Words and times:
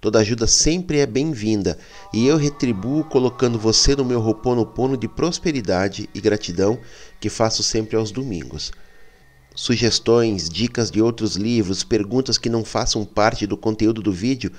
Toda 0.00 0.20
ajuda 0.20 0.46
sempre 0.46 0.98
é 0.98 1.06
bem-vinda 1.06 1.78
e 2.10 2.26
eu 2.26 2.38
retribuo 2.38 3.04
colocando 3.04 3.58
você 3.58 3.94
no 3.94 4.02
meu 4.04 4.18
roponopono 4.18 4.96
de 4.96 5.06
prosperidade 5.06 6.08
e 6.14 6.20
gratidão 6.22 6.78
que 7.20 7.28
faço 7.28 7.62
sempre 7.62 7.96
aos 7.96 8.10
domingos. 8.10 8.72
Sugestões, 9.54 10.48
dicas 10.48 10.90
de 10.90 11.02
outros 11.02 11.36
livros, 11.36 11.84
perguntas 11.84 12.38
que 12.38 12.48
não 12.48 12.64
façam 12.64 13.04
parte 13.04 13.46
do 13.46 13.58
conteúdo 13.58 14.00
do 14.00 14.10
vídeo, 14.10 14.50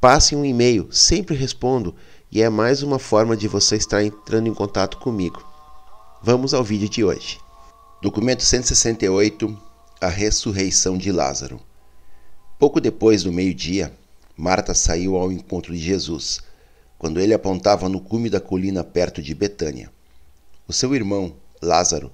passe 0.00 0.34
um 0.34 0.44
e-mail, 0.44 0.88
sempre 0.90 1.36
respondo 1.36 1.94
e 2.30 2.42
é 2.42 2.48
mais 2.48 2.82
uma 2.82 2.98
forma 2.98 3.36
de 3.36 3.46
você 3.46 3.76
estar 3.76 4.02
entrando 4.02 4.48
em 4.48 4.54
contato 4.54 4.96
comigo. 4.98 5.40
Vamos 6.20 6.52
ao 6.52 6.64
vídeo 6.64 6.88
de 6.88 7.04
hoje. 7.04 7.38
Documento 8.02 8.42
168 8.42 9.56
A 10.00 10.08
ressurreição 10.08 10.98
de 10.98 11.12
Lázaro. 11.12 11.60
Pouco 12.58 12.80
depois 12.80 13.22
do 13.22 13.32
meio-dia, 13.32 13.96
Marta 14.40 14.72
saiu 14.72 15.16
ao 15.16 15.32
encontro 15.32 15.72
de 15.72 15.80
Jesus, 15.80 16.38
quando 16.96 17.18
ele 17.18 17.34
apontava 17.34 17.88
no 17.88 18.00
cume 18.00 18.30
da 18.30 18.40
colina 18.40 18.84
perto 18.84 19.20
de 19.20 19.34
Betânia. 19.34 19.90
O 20.68 20.72
seu 20.72 20.94
irmão, 20.94 21.34
Lázaro, 21.60 22.12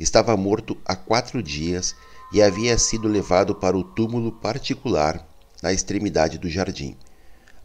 estava 0.00 0.34
morto 0.38 0.74
há 0.86 0.96
quatro 0.96 1.42
dias 1.42 1.94
e 2.32 2.42
havia 2.42 2.78
sido 2.78 3.06
levado 3.06 3.54
para 3.54 3.76
o 3.76 3.84
túmulo 3.84 4.32
particular 4.32 5.28
na 5.62 5.70
extremidade 5.70 6.38
do 6.38 6.48
jardim, 6.48 6.96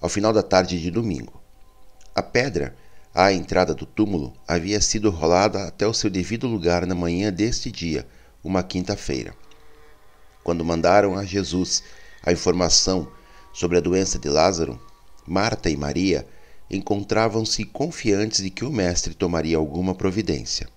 ao 0.01 0.09
final 0.09 0.33
da 0.33 0.43
tarde 0.43 0.77
de 0.77 0.91
domingo. 0.91 1.41
A 2.13 2.21
pedra 2.21 2.75
à 3.15 3.31
entrada 3.31 3.73
do 3.73 3.85
túmulo 3.85 4.33
havia 4.45 4.81
sido 4.81 5.09
rolada 5.09 5.63
até 5.63 5.87
o 5.87 5.93
seu 5.93 6.09
devido 6.09 6.47
lugar 6.47 6.85
na 6.85 6.93
manhã 6.93 7.31
deste 7.31 7.71
dia, 7.71 8.05
uma 8.43 8.61
quinta-feira. 8.61 9.33
Quando 10.43 10.65
mandaram 10.65 11.15
a 11.15 11.23
Jesus 11.23 11.81
a 12.21 12.33
informação 12.33 13.07
sobre 13.53 13.77
a 13.77 13.81
doença 13.81 14.17
de 14.17 14.29
Lázaro, 14.29 14.79
Marta 15.27 15.69
e 15.69 15.77
Maria 15.77 16.27
encontravam-se 16.69 17.65
confiantes 17.65 18.41
de 18.41 18.49
que 18.49 18.63
o 18.63 18.71
Mestre 18.71 19.13
tomaria 19.13 19.57
alguma 19.57 19.93
providência. 19.93 20.67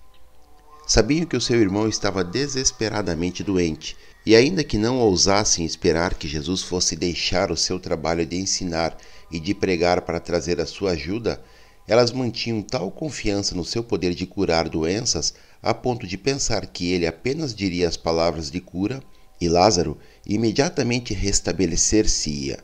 Sabiam 0.85 1.25
que 1.25 1.37
o 1.37 1.41
seu 1.41 1.59
irmão 1.59 1.87
estava 1.87 2.23
desesperadamente 2.23 3.43
doente, 3.43 3.97
e 4.25 4.35
ainda 4.35 4.63
que 4.63 4.77
não 4.77 4.99
ousassem 4.99 5.65
esperar 5.65 6.13
que 6.15 6.27
Jesus 6.27 6.61
fosse 6.63 6.95
deixar 6.95 7.51
o 7.51 7.57
seu 7.57 7.79
trabalho 7.79 8.25
de 8.25 8.37
ensinar 8.37 8.97
e 9.31 9.39
de 9.39 9.53
pregar 9.53 10.01
para 10.01 10.19
trazer 10.19 10.59
a 10.59 10.65
sua 10.65 10.91
ajuda, 10.91 11.41
elas 11.87 12.11
mantinham 12.11 12.61
tal 12.61 12.91
confiança 12.91 13.55
no 13.55 13.63
seu 13.63 13.83
poder 13.83 14.13
de 14.13 14.25
curar 14.25 14.67
doenças 14.67 15.33
a 15.61 15.73
ponto 15.73 16.05
de 16.05 16.17
pensar 16.17 16.65
que 16.67 16.91
ele 16.91 17.07
apenas 17.07 17.53
diria 17.53 17.87
as 17.87 17.97
palavras 17.97 18.51
de 18.51 18.59
cura 18.59 19.01
e 19.39 19.49
Lázaro 19.49 19.97
imediatamente 20.25 21.13
restabelecer-se-ia. 21.13 22.59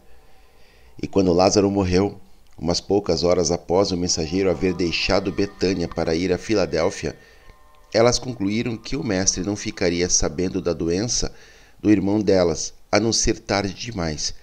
E 1.01 1.07
quando 1.07 1.33
Lázaro 1.33 1.69
morreu, 1.69 2.19
umas 2.57 2.79
poucas 2.79 3.23
horas 3.23 3.51
após 3.51 3.91
o 3.91 3.97
mensageiro 3.97 4.49
haver 4.49 4.73
deixado 4.73 5.31
Betânia 5.31 5.87
para 5.87 6.15
ir 6.15 6.31
a 6.31 6.37
Filadélfia, 6.37 7.15
elas 7.93 8.19
concluíram 8.19 8.77
que 8.77 8.95
o 8.95 9.03
mestre 9.03 9.43
não 9.43 9.55
ficaria 9.55 10.09
sabendo 10.09 10.61
da 10.61 10.73
doença 10.73 11.33
do 11.79 11.89
irmão 11.89 12.21
delas, 12.21 12.73
a 12.91 12.99
não 12.99 13.11
ser 13.11 13.39
tarde 13.39 13.73
demais, 13.73 14.33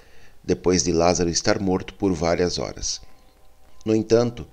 depois 0.42 0.82
de 0.82 0.92
Lázaro 0.92 1.30
estar 1.30 1.60
morto 1.60 1.94
por 1.94 2.12
várias 2.12 2.58
horas. 2.58 3.00
No 3.86 3.94
entanto, 3.94 4.46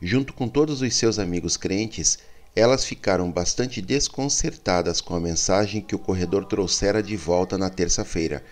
junto 0.00 0.32
com 0.32 0.48
todos 0.48 0.80
os 0.80 0.94
seus 0.94 1.18
amigos 1.18 1.56
crentes, 1.56 2.18
elas 2.58 2.84
ficaram 2.84 3.30
bastante 3.30 3.80
desconcertadas 3.80 5.00
com 5.00 5.14
a 5.14 5.20
mensagem 5.20 5.80
que 5.80 5.94
o 5.94 5.98
corredor 5.98 6.44
trouxera 6.44 7.00
de 7.00 7.16
volta 7.16 7.56
na 7.56 7.70
terça-feira, 7.70 8.42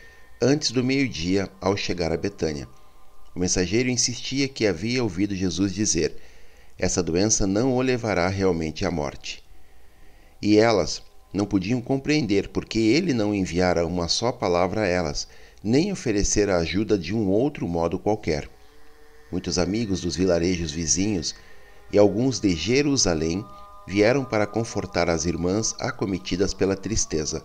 antes 0.41 0.71
do 0.71 0.85
meio-dia, 0.85 1.51
ao 1.61 1.77
chegar 1.77 2.13
a 2.13 2.17
Betânia. 2.17 2.69
O 3.35 3.41
mensageiro 3.41 3.89
insistia 3.89 4.47
que 4.47 4.65
havia 4.65 5.03
ouvido 5.03 5.35
Jesus 5.35 5.75
dizer: 5.75 6.15
Essa 6.79 7.03
doença 7.03 7.49
não 7.49 7.77
o 7.77 7.83
levará 7.83 8.29
realmente 8.29 8.87
à 8.87 8.93
morte. 8.93 9.43
E 10.41 10.57
elas 10.57 11.03
não 11.35 11.45
podiam 11.45 11.81
compreender 11.81 12.51
porque 12.51 12.79
ele 12.79 13.13
não 13.13 13.35
enviara 13.35 13.85
uma 13.85 14.07
só 14.07 14.31
palavra 14.31 14.83
a 14.83 14.87
elas, 14.87 15.27
nem 15.65 15.91
oferecera 15.91 16.59
ajuda 16.59 16.97
de 16.97 17.13
um 17.13 17.27
outro 17.29 17.67
modo 17.67 17.99
qualquer. 17.99 18.49
Muitos 19.33 19.59
amigos 19.59 20.01
dos 20.01 20.15
vilarejos 20.15 20.71
vizinhos 20.71 21.35
e 21.93 21.99
alguns 21.99 22.39
de 22.39 22.55
Jerusalém 22.55 23.45
vieram 23.87 24.25
para 24.25 24.47
confortar 24.47 25.09
as 25.09 25.25
irmãs 25.25 25.75
acometidas 25.79 26.53
pela 26.53 26.77
tristeza. 26.77 27.45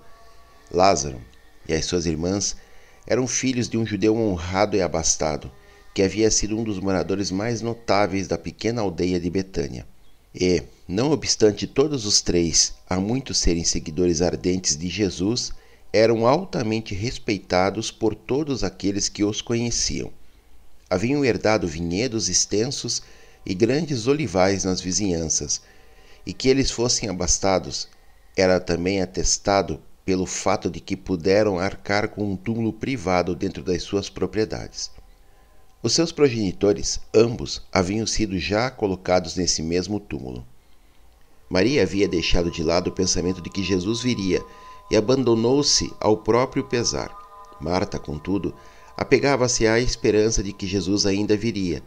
Lázaro 0.72 1.22
e 1.68 1.74
as 1.74 1.86
suas 1.86 2.06
irmãs 2.06 2.56
eram 3.06 3.28
filhos 3.28 3.70
de 3.70 3.78
um 3.78 3.86
judeu 3.86 4.16
honrado 4.16 4.76
e 4.76 4.82
abastado, 4.82 5.52
que 5.94 6.02
havia 6.02 6.32
sido 6.32 6.58
um 6.58 6.64
dos 6.64 6.80
moradores 6.80 7.30
mais 7.32 7.62
notáveis 7.62 8.28
da 8.28 8.38
pequena 8.38 8.82
aldeia 8.82 9.20
de 9.20 9.30
Betânia. 9.30 9.86
E, 10.34 10.64
não 10.88 11.12
obstante 11.12 11.68
todos 11.68 12.06
os 12.06 12.22
três 12.22 12.74
há 12.90 13.00
muito 13.00 13.34
serem 13.34 13.64
seguidores 13.64 14.22
ardentes 14.22 14.78
de 14.78 14.88
Jesus, 14.88 15.52
eram 15.92 16.26
altamente 16.26 16.96
respeitados 16.96 17.92
por 17.92 18.16
todos 18.16 18.64
aqueles 18.64 19.10
que 19.10 19.24
os 19.24 19.42
conheciam. 19.42 20.12
Haviam 20.90 21.24
herdado 21.24 21.68
vinhedos 21.68 22.30
extensos 22.30 23.02
e 23.46 23.54
grandes 23.54 24.08
olivais 24.08 24.64
nas 24.64 24.80
vizinhanças, 24.80 25.62
e 26.26 26.34
que 26.34 26.50
eles 26.50 26.72
fossem 26.72 27.10
abastados 27.10 27.88
era 28.36 28.60
também 28.60 29.02
atestado 29.02 29.82
pelo 30.06 30.26
fato 30.26 30.70
de 30.70 30.80
que 30.80 30.96
puderam 30.96 31.60
arcar 31.60 32.10
com 32.10 32.32
um 32.32 32.36
túmulo 32.36 32.74
privado 32.74 33.36
dentro 33.36 33.64
das 33.64 33.84
suas 33.84 34.10
propriedades. 34.10 34.92
Os 35.84 35.94
seus 35.94 36.12
progenitores, 36.12 37.00
ambos, 37.14 37.62
haviam 37.72 38.06
sido 38.06 38.38
já 38.38 38.70
colocados 38.70 39.36
nesse 39.36 39.62
mesmo 39.62 40.00
túmulo. 40.00 40.46
Maria 41.50 41.84
havia 41.84 42.08
deixado 42.08 42.52
de 42.52 42.64
lado 42.64 42.90
o 42.90 42.94
pensamento 42.94 43.42
de 43.42 43.50
que 43.50 43.64
Jesus 43.64 44.02
viria 44.02 44.44
e 44.90 44.96
abandonou-se 44.96 45.92
ao 46.00 46.18
próprio 46.18 46.64
pesar. 46.64 47.16
Marta, 47.60 48.00
contudo, 48.00 48.54
apegava-se 48.96 49.68
à 49.68 49.80
esperança 49.80 50.44
de 50.44 50.54
que 50.54 50.68
Jesus 50.68 51.06
ainda 51.06 51.36
viria, 51.36 51.82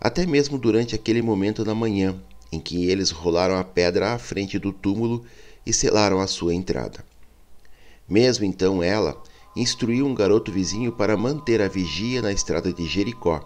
até 0.00 0.24
mesmo 0.24 0.58
durante 0.58 0.94
aquele 0.94 1.20
momento 1.20 1.64
da 1.64 1.74
manhã 1.74 2.20
em 2.52 2.60
que 2.60 2.88
eles 2.88 3.10
rolaram 3.10 3.56
a 3.56 3.64
pedra 3.64 4.12
à 4.12 4.18
frente 4.18 4.58
do 4.58 4.72
túmulo 4.72 5.24
e 5.64 5.72
selaram 5.72 6.20
a 6.20 6.26
sua 6.26 6.54
entrada. 6.54 7.04
Mesmo 8.08 8.44
então 8.44 8.82
ela 8.82 9.20
instruiu 9.54 10.06
um 10.06 10.14
garoto 10.14 10.50
vizinho 10.50 10.92
para 10.92 11.16
manter 11.16 11.60
a 11.60 11.68
vigia 11.68 12.22
na 12.22 12.32
estrada 12.32 12.72
de 12.72 12.86
Jericó, 12.86 13.40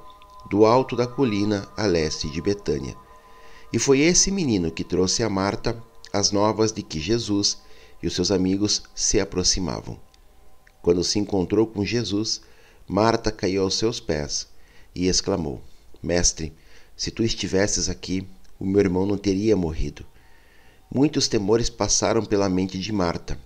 do 0.48 0.64
alto 0.64 0.94
da 0.96 1.06
colina 1.06 1.68
a 1.76 1.86
leste 1.86 2.28
de 2.28 2.40
Betânia. 2.40 2.96
E 3.72 3.78
foi 3.78 4.00
esse 4.00 4.30
menino 4.30 4.70
que 4.70 4.84
trouxe 4.84 5.22
a 5.22 5.28
Marta 5.28 5.82
as 6.12 6.30
novas 6.30 6.72
de 6.72 6.82
que 6.82 7.00
Jesus 7.00 7.58
e 8.02 8.06
os 8.06 8.14
seus 8.14 8.30
amigos 8.30 8.82
se 8.94 9.18
aproximavam. 9.18 9.98
Quando 10.80 11.02
se 11.02 11.18
encontrou 11.18 11.66
com 11.66 11.84
Jesus, 11.84 12.42
Marta 12.86 13.32
caiu 13.32 13.62
aos 13.62 13.74
seus 13.74 13.98
pés 13.98 14.46
e 14.94 15.08
exclamou: 15.08 15.60
Mestre, 16.02 16.52
se 16.96 17.10
tu 17.10 17.22
estivesses 17.24 17.88
aqui, 17.88 18.28
o 18.64 18.66
meu 18.66 18.80
irmão 18.80 19.04
não 19.04 19.18
teria 19.18 19.54
morrido. 19.54 20.06
Muitos 20.92 21.28
temores 21.28 21.68
passaram 21.68 22.24
pela 22.24 22.48
mente 22.48 22.78
de 22.78 22.90
Marta. 22.90 23.38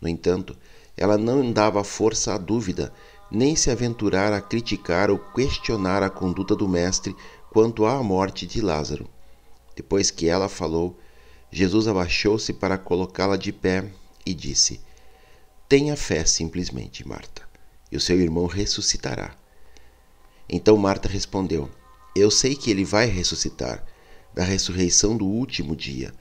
No 0.00 0.06
entanto, 0.06 0.54
ela 0.94 1.16
não 1.16 1.50
dava 1.50 1.82
força 1.82 2.34
à 2.34 2.38
dúvida, 2.38 2.92
nem 3.30 3.56
se 3.56 3.70
aventurar 3.70 4.34
a 4.34 4.40
criticar 4.40 5.10
ou 5.10 5.18
questionar 5.18 6.02
a 6.02 6.10
conduta 6.10 6.54
do 6.54 6.68
Mestre 6.68 7.16
quanto 7.50 7.86
à 7.86 8.02
morte 8.02 8.46
de 8.46 8.60
Lázaro. 8.60 9.08
Depois 9.74 10.10
que 10.10 10.28
ela 10.28 10.48
falou, 10.48 10.98
Jesus 11.50 11.88
abaixou-se 11.88 12.52
para 12.52 12.76
colocá-la 12.76 13.36
de 13.36 13.52
pé 13.52 13.90
e 14.26 14.34
disse: 14.34 14.80
Tenha 15.66 15.96
fé 15.96 16.24
simplesmente, 16.26 17.06
Marta, 17.08 17.42
e 17.90 17.96
o 17.96 18.00
seu 18.00 18.20
irmão 18.20 18.46
ressuscitará. 18.46 19.34
Então 20.48 20.76
Marta 20.76 21.08
respondeu: 21.08 21.70
Eu 22.14 22.30
sei 22.30 22.54
que 22.54 22.70
ele 22.70 22.84
vai 22.84 23.06
ressuscitar, 23.06 23.82
da 24.36 24.44
ressurreição 24.44 25.16
do 25.16 25.24
último 25.24 25.74
dia, 25.74 26.12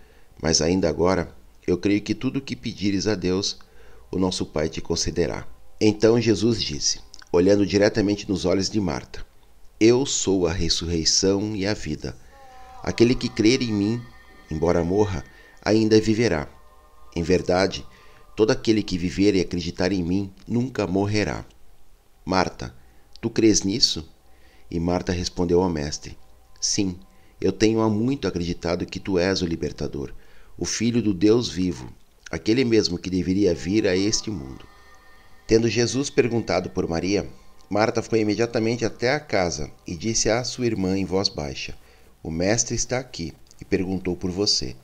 mas 0.41 0.61
ainda 0.61 0.87
agora 0.87 1.35
eu 1.67 1.77
creio 1.77 2.01
que 2.01 2.15
tudo 2.15 2.39
o 2.39 2.41
que 2.41 2.55
pedires 2.55 3.07
a 3.07 3.13
Deus, 3.13 3.59
o 4.09 4.17
nosso 4.17 4.45
Pai 4.45 4.69
te 4.69 4.79
concederá. 4.79 5.45
Então 5.81 6.21
Jesus 6.21 6.63
disse, 6.63 7.01
olhando 7.29 7.65
diretamente 7.65 8.29
nos 8.29 8.45
olhos 8.45 8.69
de 8.69 8.79
Marta: 8.79 9.25
Eu 9.77 10.05
sou 10.05 10.47
a 10.47 10.53
ressurreição 10.53 11.53
e 11.53 11.67
a 11.67 11.73
vida. 11.73 12.15
Aquele 12.81 13.13
que 13.13 13.27
crer 13.27 13.61
em 13.61 13.73
mim, 13.73 14.01
embora 14.49 14.81
morra, 14.81 15.21
ainda 15.61 15.99
viverá. 15.99 16.47
Em 17.13 17.21
verdade, 17.21 17.85
todo 18.33 18.51
aquele 18.51 18.81
que 18.81 18.97
viver 18.97 19.35
e 19.35 19.41
acreditar 19.41 19.91
em 19.91 20.01
mim 20.01 20.31
nunca 20.47 20.87
morrerá. 20.87 21.45
Marta, 22.23 22.73
tu 23.19 23.29
crês 23.29 23.63
nisso? 23.63 24.09
E 24.71 24.79
Marta 24.79 25.11
respondeu 25.11 25.61
ao 25.61 25.69
Mestre: 25.69 26.17
Sim, 26.61 26.97
eu 27.39 27.51
tenho 27.51 27.81
há 27.81 27.89
muito 27.89 28.27
acreditado 28.27 28.85
que 28.85 28.99
tu 28.99 29.19
és 29.19 29.41
o 29.41 29.45
libertador, 29.45 30.13
o 30.57 30.65
Filho 30.65 31.01
do 31.01 31.13
Deus 31.13 31.49
vivo, 31.49 31.91
aquele 32.31 32.63
mesmo 32.63 32.97
que 32.97 33.09
deveria 33.09 33.53
vir 33.53 33.87
a 33.87 33.95
este 33.95 34.31
mundo. 34.31 34.65
Tendo 35.45 35.69
Jesus 35.69 36.09
perguntado 36.09 36.69
por 36.69 36.87
Maria, 36.87 37.27
Marta 37.69 38.01
foi 38.01 38.19
imediatamente 38.21 38.85
até 38.85 39.11
a 39.11 39.19
casa 39.19 39.69
e 39.85 39.95
disse 39.95 40.29
à 40.29 40.43
sua 40.43 40.65
irmã 40.65 40.97
em 40.97 41.03
voz 41.05 41.29
baixa: 41.29 41.75
O 42.23 42.31
Mestre 42.31 42.75
está 42.75 42.99
aqui 42.99 43.33
e 43.59 43.65
perguntou 43.65 44.15
por 44.15 44.31
você. 44.31 44.75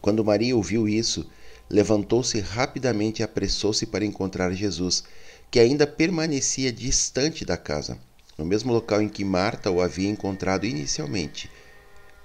Quando 0.00 0.24
Maria 0.24 0.54
ouviu 0.54 0.88
isso, 0.88 1.28
levantou-se 1.68 2.38
rapidamente 2.40 3.20
e 3.20 3.24
apressou-se 3.24 3.84
para 3.86 4.04
encontrar 4.04 4.52
Jesus, 4.52 5.02
que 5.50 5.58
ainda 5.58 5.86
permanecia 5.86 6.72
distante 6.72 7.44
da 7.44 7.56
casa, 7.56 7.98
no 8.38 8.44
mesmo 8.44 8.72
local 8.72 9.02
em 9.02 9.08
que 9.08 9.24
Marta 9.24 9.70
o 9.70 9.80
havia 9.80 10.08
encontrado 10.08 10.66
inicialmente. 10.66 11.50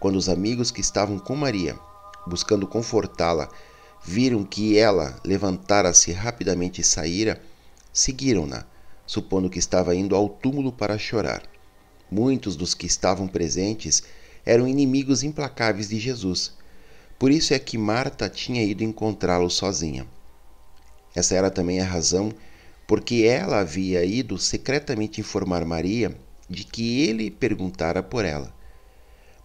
Quando 0.02 0.16
os 0.16 0.28
amigos 0.28 0.72
que 0.72 0.82
estavam 0.82 1.20
com 1.20 1.36
Maria, 1.36 1.78
buscando 2.26 2.66
confortá-la, 2.66 3.48
viram 4.04 4.44
que 4.44 4.76
ela 4.76 5.16
levantara-se 5.24 6.12
rapidamente 6.12 6.82
e 6.82 6.84
saíra, 6.84 7.40
seguiram-na, 7.94 8.66
supondo 9.06 9.48
que 9.48 9.60
estava 9.60 9.94
indo 9.94 10.16
ao 10.16 10.28
túmulo 10.28 10.72
para 10.72 10.98
chorar. 10.98 11.44
Muitos 12.10 12.56
dos 12.56 12.74
que 12.74 12.88
estavam 12.88 13.28
presentes 13.28 14.02
eram 14.44 14.68
inimigos 14.68 15.22
implacáveis 15.22 15.90
de 15.90 16.00
Jesus. 16.00 16.52
Por 17.20 17.30
isso 17.30 17.54
é 17.54 17.60
que 17.60 17.78
Marta 17.78 18.28
tinha 18.28 18.64
ido 18.64 18.84
encontrá-lo 18.84 19.52
sozinha. 19.52 20.08
Essa 21.14 21.36
era 21.36 21.52
também 21.52 21.80
a 21.80 21.86
razão 21.86 22.32
porque 22.88 23.24
ela 23.28 23.60
havia 23.60 24.04
ido 24.04 24.40
secretamente 24.40 25.22
informar 25.22 25.64
Maria 25.64 26.18
de 26.50 26.64
que 26.64 27.02
ele 27.02 27.30
perguntara 27.30 28.02
por 28.02 28.26
ela. 28.26 28.52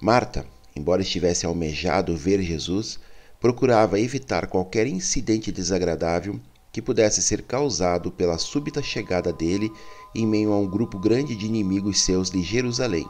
Marta, 0.00 0.46
embora 0.75 1.00
estivesse 1.00 1.46
almejado 1.46 2.14
ver 2.14 2.43
Jesus, 2.43 3.00
procurava 3.40 3.98
evitar 3.98 4.46
qualquer 4.46 4.87
incidente 4.87 5.50
desagradável 5.50 6.38
que 6.70 6.82
pudesse 6.82 7.22
ser 7.22 7.40
causado 7.43 8.10
pela 8.10 8.37
súbita 8.37 8.82
chegada 8.82 9.32
dele 9.32 9.72
em 10.14 10.26
meio 10.26 10.52
a 10.52 10.58
um 10.58 10.69
grupo 10.69 10.98
grande 10.98 11.34
de 11.34 11.46
inimigos 11.46 12.02
seus 12.02 12.31
de 12.31 12.43
Jerusalém. 12.43 13.08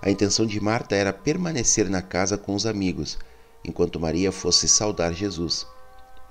A 0.00 0.10
intenção 0.10 0.44
de 0.44 0.58
Marta 0.60 0.96
era 0.96 1.12
permanecer 1.12 1.88
na 1.88 2.02
casa 2.02 2.36
com 2.36 2.56
os 2.56 2.66
amigos, 2.66 3.16
enquanto 3.64 4.00
Maria 4.00 4.32
fosse 4.32 4.68
saudar 4.68 5.12
Jesus. 5.12 5.64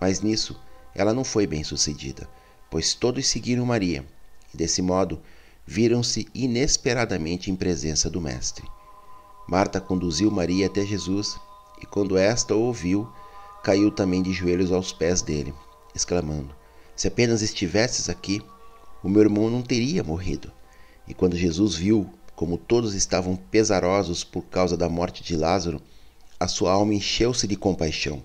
Mas 0.02 0.20
nisso 0.20 0.60
ela 0.94 1.14
não 1.14 1.24
foi 1.24 1.48
bem 1.48 1.64
sucedida, 1.64 2.28
pois 2.70 2.94
todos 2.94 3.26
seguiram 3.26 3.66
Maria, 3.66 4.06
e 4.54 4.58
desse 4.58 4.82
modo 4.82 5.22
viram-se 5.66 6.28
inesperadamente 6.36 7.50
em 7.50 7.56
presença 7.56 8.10
do 8.10 8.20
Mestre. 8.20 8.68
Marta 9.48 9.82
conduziu 9.82 10.30
Maria 10.32 10.68
até 10.68 10.86
Jesus 10.86 11.40
e, 11.82 11.86
quando 11.86 12.18
esta 12.18 12.56
o 12.56 12.62
ouviu, 12.62 13.08
caiu 13.64 13.92
também 13.92 14.22
de 14.22 14.32
joelhos 14.32 14.72
aos 14.72 14.94
pés 14.94 15.22
dele, 15.22 15.54
exclamando: 15.94 16.56
Se 16.96 17.08
apenas 17.08 17.42
estivesses 17.42 18.10
aqui, 18.10 18.42
o 19.04 19.10
meu 19.10 19.22
irmão 19.22 19.50
não 19.50 19.62
teria 19.62 20.04
morrido. 20.04 20.52
E 21.08 21.14
quando 21.14 21.36
Jesus 21.36 21.76
viu 21.76 22.10
como 22.36 22.58
todos 22.58 22.96
estavam 22.96 23.36
pesarosos 23.36 24.24
por 24.24 24.44
causa 24.44 24.76
da 24.76 24.90
morte 24.90 25.24
de 25.24 25.36
Lázaro, 25.36 25.82
a 26.40 26.48
sua 26.48 26.72
alma 26.72 26.94
encheu-se 26.94 27.48
de 27.48 27.56
compaixão. 27.56 28.24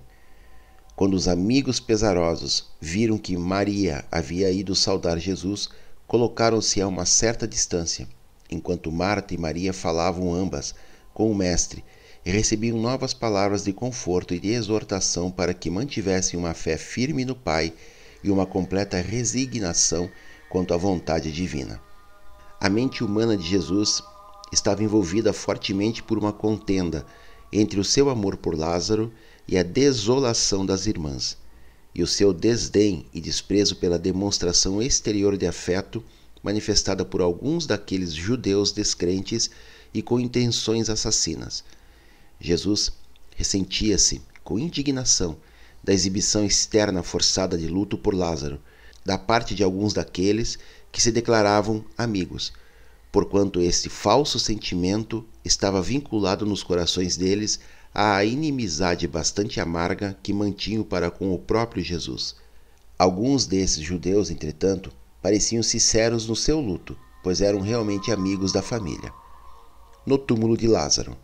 Quando 0.95 1.13
os 1.13 1.27
amigos 1.27 1.79
pesarosos 1.79 2.71
viram 2.81 3.19
que 3.19 3.37
Maria 3.37 4.03
havia 4.11 4.49
ido 4.49 4.75
saudar 4.75 5.19
Jesus, 5.19 5.69
colocaram-se 6.07 6.81
a 6.81 6.87
uma 6.87 7.05
certa 7.05 7.47
distância, 7.47 8.07
enquanto 8.49 8.91
Marta 8.91 9.35
e 9.35 9.37
Maria 9.37 9.71
falavam 9.71 10.33
ambas 10.33 10.73
com 11.17 11.31
o 11.31 11.35
Mestre 11.35 11.83
e 12.23 12.29
recebiam 12.29 12.77
novas 12.77 13.11
palavras 13.11 13.63
de 13.63 13.73
conforto 13.73 14.35
e 14.35 14.39
de 14.39 14.49
exortação 14.49 15.31
para 15.31 15.51
que 15.51 15.67
mantivessem 15.67 16.39
uma 16.39 16.53
fé 16.53 16.77
firme 16.77 17.25
no 17.25 17.35
Pai 17.35 17.73
e 18.23 18.29
uma 18.29 18.45
completa 18.45 19.01
resignação 19.01 20.11
quanto 20.47 20.75
à 20.75 20.77
vontade 20.77 21.31
divina. 21.31 21.81
A 22.61 22.69
mente 22.69 23.03
humana 23.03 23.35
de 23.35 23.47
Jesus 23.47 24.03
estava 24.53 24.83
envolvida 24.83 25.33
fortemente 25.33 26.03
por 26.03 26.19
uma 26.19 26.31
contenda 26.31 27.03
entre 27.51 27.79
o 27.79 27.83
seu 27.83 28.11
amor 28.11 28.37
por 28.37 28.55
Lázaro 28.55 29.11
e 29.47 29.57
a 29.57 29.63
desolação 29.63 30.63
das 30.63 30.85
irmãs, 30.85 31.35
e 31.95 32.03
o 32.03 32.07
seu 32.07 32.31
desdém 32.31 33.07
e 33.11 33.19
desprezo 33.19 33.77
pela 33.77 33.97
demonstração 33.97 34.79
exterior 34.79 35.35
de 35.35 35.47
afeto 35.47 36.03
manifestada 36.43 37.03
por 37.03 37.21
alguns 37.21 37.65
daqueles 37.65 38.13
judeus 38.13 38.71
descrentes 38.71 39.49
e 39.93 40.01
com 40.01 40.19
intenções 40.19 40.89
assassinas. 40.89 41.63
Jesus 42.39 42.91
ressentia-se 43.35 44.21
com 44.43 44.59
indignação 44.59 45.37
da 45.83 45.93
exibição 45.93 46.45
externa 46.45 47.03
forçada 47.03 47.57
de 47.57 47.67
luto 47.67 47.97
por 47.97 48.13
Lázaro, 48.13 48.59
da 49.05 49.17
parte 49.17 49.55
de 49.55 49.63
alguns 49.63 49.93
daqueles 49.93 50.59
que 50.91 51.01
se 51.01 51.11
declaravam 51.11 51.85
amigos, 51.97 52.51
porquanto 53.11 53.61
este 53.61 53.89
falso 53.89 54.39
sentimento 54.39 55.25
estava 55.43 55.81
vinculado 55.81 56.45
nos 56.45 56.61
corações 56.61 57.15
deles 57.15 57.59
à 57.93 58.23
inimizade 58.23 59.07
bastante 59.07 59.59
amarga 59.59 60.17
que 60.21 60.33
mantinham 60.33 60.83
para 60.83 61.09
com 61.09 61.33
o 61.33 61.39
próprio 61.39 61.83
Jesus. 61.83 62.35
Alguns 62.99 63.45
desses 63.45 63.81
judeus, 63.83 64.29
entretanto, 64.29 64.91
pareciam 65.21 65.63
sinceros 65.63 66.27
no 66.27 66.35
seu 66.35 66.59
luto, 66.59 66.97
pois 67.23 67.41
eram 67.41 67.61
realmente 67.61 68.11
amigos 68.11 68.51
da 68.51 68.61
família 68.61 69.11
no 70.07 70.17
túmulo 70.17 70.55
de 70.55 70.69
Lázaro. 70.69 71.17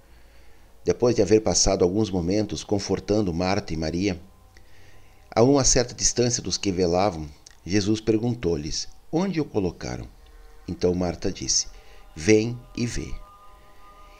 Depois 0.83 1.15
de 1.15 1.21
haver 1.21 1.41
passado 1.41 1.85
alguns 1.85 2.09
momentos 2.09 2.65
confortando 2.65 3.33
Marta 3.33 3.73
e 3.73 3.77
Maria, 3.77 4.21
a 5.33 5.41
uma 5.41 5.63
certa 5.63 5.95
distância 5.95 6.43
dos 6.43 6.57
que 6.57 6.69
velavam, 6.69 7.25
Jesus 7.65 8.01
perguntou-lhes: 8.01 8.89
Onde 9.09 9.39
o 9.39 9.45
colocaram? 9.45 10.05
Então 10.67 10.93
Marta 10.93 11.31
disse: 11.31 11.67
Vem 12.13 12.59
e 12.75 12.85
vê. 12.85 13.09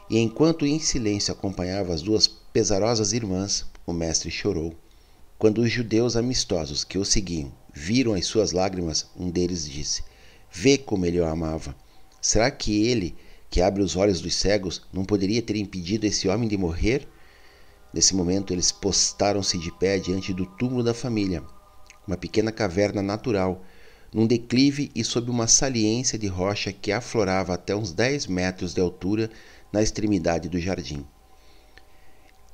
E 0.08 0.18
enquanto 0.18 0.64
em 0.64 0.80
silêncio 0.80 1.32
acompanhava 1.34 1.92
as 1.92 2.00
duas 2.00 2.26
pesarosas 2.26 3.12
irmãs, 3.12 3.66
o 3.86 3.92
mestre 3.92 4.30
chorou. 4.30 4.74
Quando 5.38 5.60
os 5.60 5.70
judeus 5.70 6.16
amistosos 6.16 6.84
que 6.84 6.96
o 6.96 7.04
seguiam 7.04 7.52
viram 7.74 8.14
as 8.14 8.24
suas 8.24 8.52
lágrimas, 8.52 9.10
um 9.16 9.28
deles 9.28 9.68
disse: 9.68 10.04
Vê 10.50 10.78
como 10.78 11.04
ele 11.04 11.18
o 11.20 11.26
amava. 11.26 11.74
Será 12.20 12.48
que 12.50 12.86
ele, 12.86 13.16
que 13.50 13.60
abre 13.60 13.82
os 13.82 13.96
olhos 13.96 14.20
dos 14.20 14.34
cegos, 14.36 14.82
não 14.92 15.04
poderia 15.04 15.42
ter 15.42 15.56
impedido 15.56 16.06
esse 16.06 16.28
homem 16.28 16.48
de 16.48 16.56
morrer? 16.56 17.08
Nesse 17.92 18.14
momento, 18.14 18.52
eles 18.52 18.70
postaram-se 18.70 19.58
de 19.58 19.72
pé 19.72 19.98
diante 19.98 20.32
do 20.32 20.46
túmulo 20.46 20.84
da 20.84 20.94
família, 20.94 21.42
uma 22.06 22.16
pequena 22.16 22.52
caverna 22.52 23.02
natural, 23.02 23.64
num 24.12 24.26
declive 24.26 24.92
e 24.94 25.02
sob 25.02 25.28
uma 25.28 25.48
saliência 25.48 26.16
de 26.16 26.28
rocha 26.28 26.72
que 26.72 26.92
aflorava 26.92 27.54
até 27.54 27.74
uns 27.74 27.92
10 27.92 28.28
metros 28.28 28.72
de 28.72 28.80
altura 28.80 29.28
na 29.72 29.82
extremidade 29.82 30.48
do 30.48 30.60
jardim. 30.60 31.04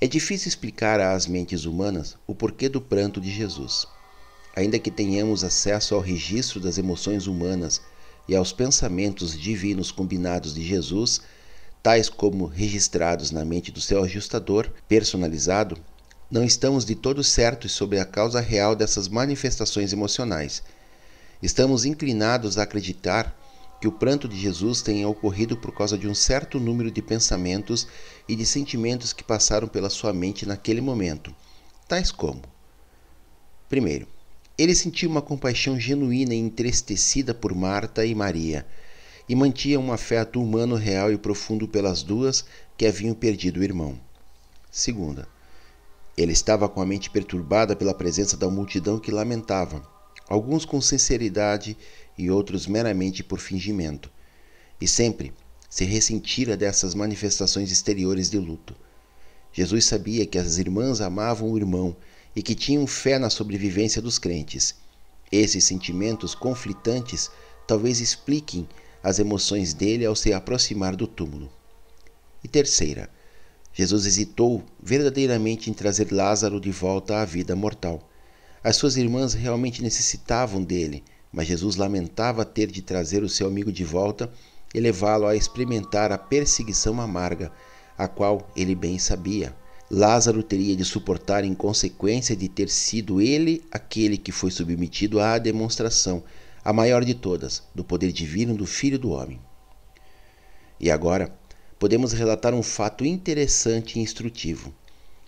É 0.00 0.06
difícil 0.06 0.48
explicar 0.48 0.98
às 0.98 1.26
mentes 1.26 1.66
humanas 1.66 2.16
o 2.26 2.34
porquê 2.34 2.70
do 2.70 2.80
pranto 2.80 3.20
de 3.20 3.30
Jesus. 3.30 3.86
Ainda 4.54 4.78
que 4.78 4.90
tenhamos 4.90 5.44
acesso 5.44 5.94
ao 5.94 6.00
registro 6.00 6.60
das 6.60 6.76
emoções 6.76 7.26
humanas 7.26 7.80
e 8.28 8.34
aos 8.34 8.52
pensamentos 8.52 9.38
divinos 9.38 9.92
combinados 9.92 10.54
de 10.54 10.66
Jesus, 10.66 11.20
tais 11.82 12.08
como 12.08 12.46
registrados 12.46 13.30
na 13.30 13.44
mente 13.44 13.70
do 13.70 13.80
seu 13.80 14.02
ajustador 14.02 14.70
personalizado, 14.88 15.78
não 16.30 16.44
estamos 16.44 16.84
de 16.84 16.94
todo 16.94 17.24
certos 17.24 17.72
sobre 17.72 17.98
a 17.98 18.04
causa 18.04 18.40
real 18.40 18.76
dessas 18.76 19.08
manifestações 19.08 19.92
emocionais. 19.92 20.62
Estamos 21.42 21.84
inclinados 21.84 22.58
a 22.58 22.62
acreditar 22.62 23.36
que 23.80 23.88
o 23.88 23.92
pranto 23.92 24.28
de 24.28 24.38
Jesus 24.38 24.82
tenha 24.82 25.08
ocorrido 25.08 25.56
por 25.56 25.74
causa 25.74 25.96
de 25.96 26.06
um 26.06 26.14
certo 26.14 26.60
número 26.60 26.90
de 26.90 27.00
pensamentos 27.00 27.88
e 28.28 28.36
de 28.36 28.44
sentimentos 28.44 29.12
que 29.12 29.24
passaram 29.24 29.66
pela 29.66 29.88
sua 29.88 30.12
mente 30.12 30.44
naquele 30.44 30.82
momento, 30.82 31.34
tais 31.88 32.12
como: 32.12 32.42
primeiro, 33.68 34.06
ele 34.60 34.74
sentiu 34.74 35.08
uma 35.08 35.22
compaixão 35.22 35.80
genuína 35.80 36.34
e 36.34 36.38
entristecida 36.38 37.32
por 37.32 37.54
Marta 37.54 38.04
e 38.04 38.14
Maria, 38.14 38.66
e 39.26 39.34
mantinha 39.34 39.80
um 39.80 39.90
afeto 39.90 40.38
humano 40.38 40.74
real 40.74 41.10
e 41.10 41.16
profundo 41.16 41.66
pelas 41.66 42.02
duas 42.02 42.44
que 42.76 42.84
haviam 42.84 43.14
perdido 43.14 43.60
o 43.60 43.64
irmão. 43.64 43.98
Segunda, 44.70 45.26
ele 46.14 46.32
estava 46.32 46.68
com 46.68 46.82
a 46.82 46.84
mente 46.84 47.08
perturbada 47.08 47.74
pela 47.74 47.94
presença 47.94 48.36
da 48.36 48.50
multidão 48.50 48.98
que 48.98 49.10
lamentava, 49.10 49.82
alguns 50.28 50.66
com 50.66 50.78
sinceridade 50.78 51.74
e 52.18 52.30
outros 52.30 52.66
meramente 52.66 53.24
por 53.24 53.38
fingimento, 53.38 54.12
e 54.78 54.86
sempre 54.86 55.32
se 55.70 55.86
ressentira 55.86 56.54
dessas 56.54 56.94
manifestações 56.94 57.72
exteriores 57.72 58.28
de 58.28 58.38
luto. 58.38 58.76
Jesus 59.54 59.86
sabia 59.86 60.26
que 60.26 60.36
as 60.36 60.58
irmãs 60.58 61.00
amavam 61.00 61.50
o 61.50 61.56
irmão 61.56 61.96
e 62.34 62.42
que 62.42 62.54
tinham 62.54 62.86
fé 62.86 63.18
na 63.18 63.30
sobrevivência 63.30 64.00
dos 64.00 64.18
crentes. 64.18 64.74
Esses 65.30 65.64
sentimentos 65.64 66.34
conflitantes 66.34 67.30
talvez 67.66 68.00
expliquem 68.00 68.68
as 69.02 69.18
emoções 69.18 69.72
dele 69.72 70.04
ao 70.04 70.16
se 70.16 70.32
aproximar 70.32 70.94
do 70.96 71.06
túmulo. 71.06 71.50
E 72.42 72.48
terceira, 72.48 73.08
Jesus 73.72 74.06
hesitou 74.06 74.64
verdadeiramente 74.82 75.70
em 75.70 75.72
trazer 75.72 76.12
Lázaro 76.12 76.60
de 76.60 76.70
volta 76.70 77.20
à 77.20 77.24
vida 77.24 77.54
mortal. 77.54 78.08
As 78.62 78.76
suas 78.76 78.96
irmãs 78.96 79.32
realmente 79.32 79.82
necessitavam 79.82 80.62
dele, 80.62 81.04
mas 81.32 81.46
Jesus 81.46 81.76
lamentava 81.76 82.44
ter 82.44 82.66
de 82.66 82.82
trazer 82.82 83.22
o 83.22 83.28
seu 83.28 83.46
amigo 83.46 83.70
de 83.70 83.84
volta 83.84 84.30
e 84.74 84.80
levá-lo 84.80 85.26
a 85.26 85.36
experimentar 85.36 86.12
a 86.12 86.18
perseguição 86.18 87.00
amarga, 87.00 87.52
a 87.96 88.08
qual 88.08 88.50
ele 88.56 88.74
bem 88.74 88.98
sabia. 88.98 89.54
Lázaro 89.92 90.40
teria 90.40 90.76
de 90.76 90.84
suportar 90.84 91.42
em 91.42 91.52
consequência 91.52 92.36
de 92.36 92.48
ter 92.48 92.68
sido 92.68 93.20
ele 93.20 93.64
aquele 93.72 94.16
que 94.16 94.30
foi 94.30 94.52
submetido 94.52 95.18
à 95.18 95.36
demonstração, 95.36 96.22
a 96.64 96.72
maior 96.72 97.04
de 97.04 97.12
todas, 97.12 97.64
do 97.74 97.82
poder 97.82 98.12
divino 98.12 98.56
do 98.56 98.66
Filho 98.66 99.00
do 99.00 99.10
Homem. 99.10 99.40
E 100.78 100.92
agora, 100.92 101.36
podemos 101.76 102.12
relatar 102.12 102.54
um 102.54 102.62
fato 102.62 103.04
interessante 103.04 103.98
e 103.98 104.02
instrutivo. 104.02 104.72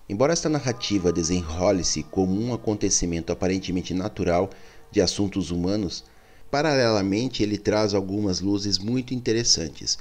Embora 0.09 0.33
esta 0.33 0.49
narrativa 0.49 1.13
desenrole-se 1.13 2.05
como 2.05 2.41
um 2.41 2.55
acontecimento 2.55 3.33
aparentemente 3.33 3.93
natural 3.93 4.49
de 4.93 5.01
assuntos 5.01 5.51
humanos, 5.51 6.05
paralelamente 6.53 7.43
ele 7.43 7.59
traz 7.59 7.95
algumas 7.95 8.41
luzes 8.41 8.79
muito 8.79 9.13
interessantes. 9.13 9.99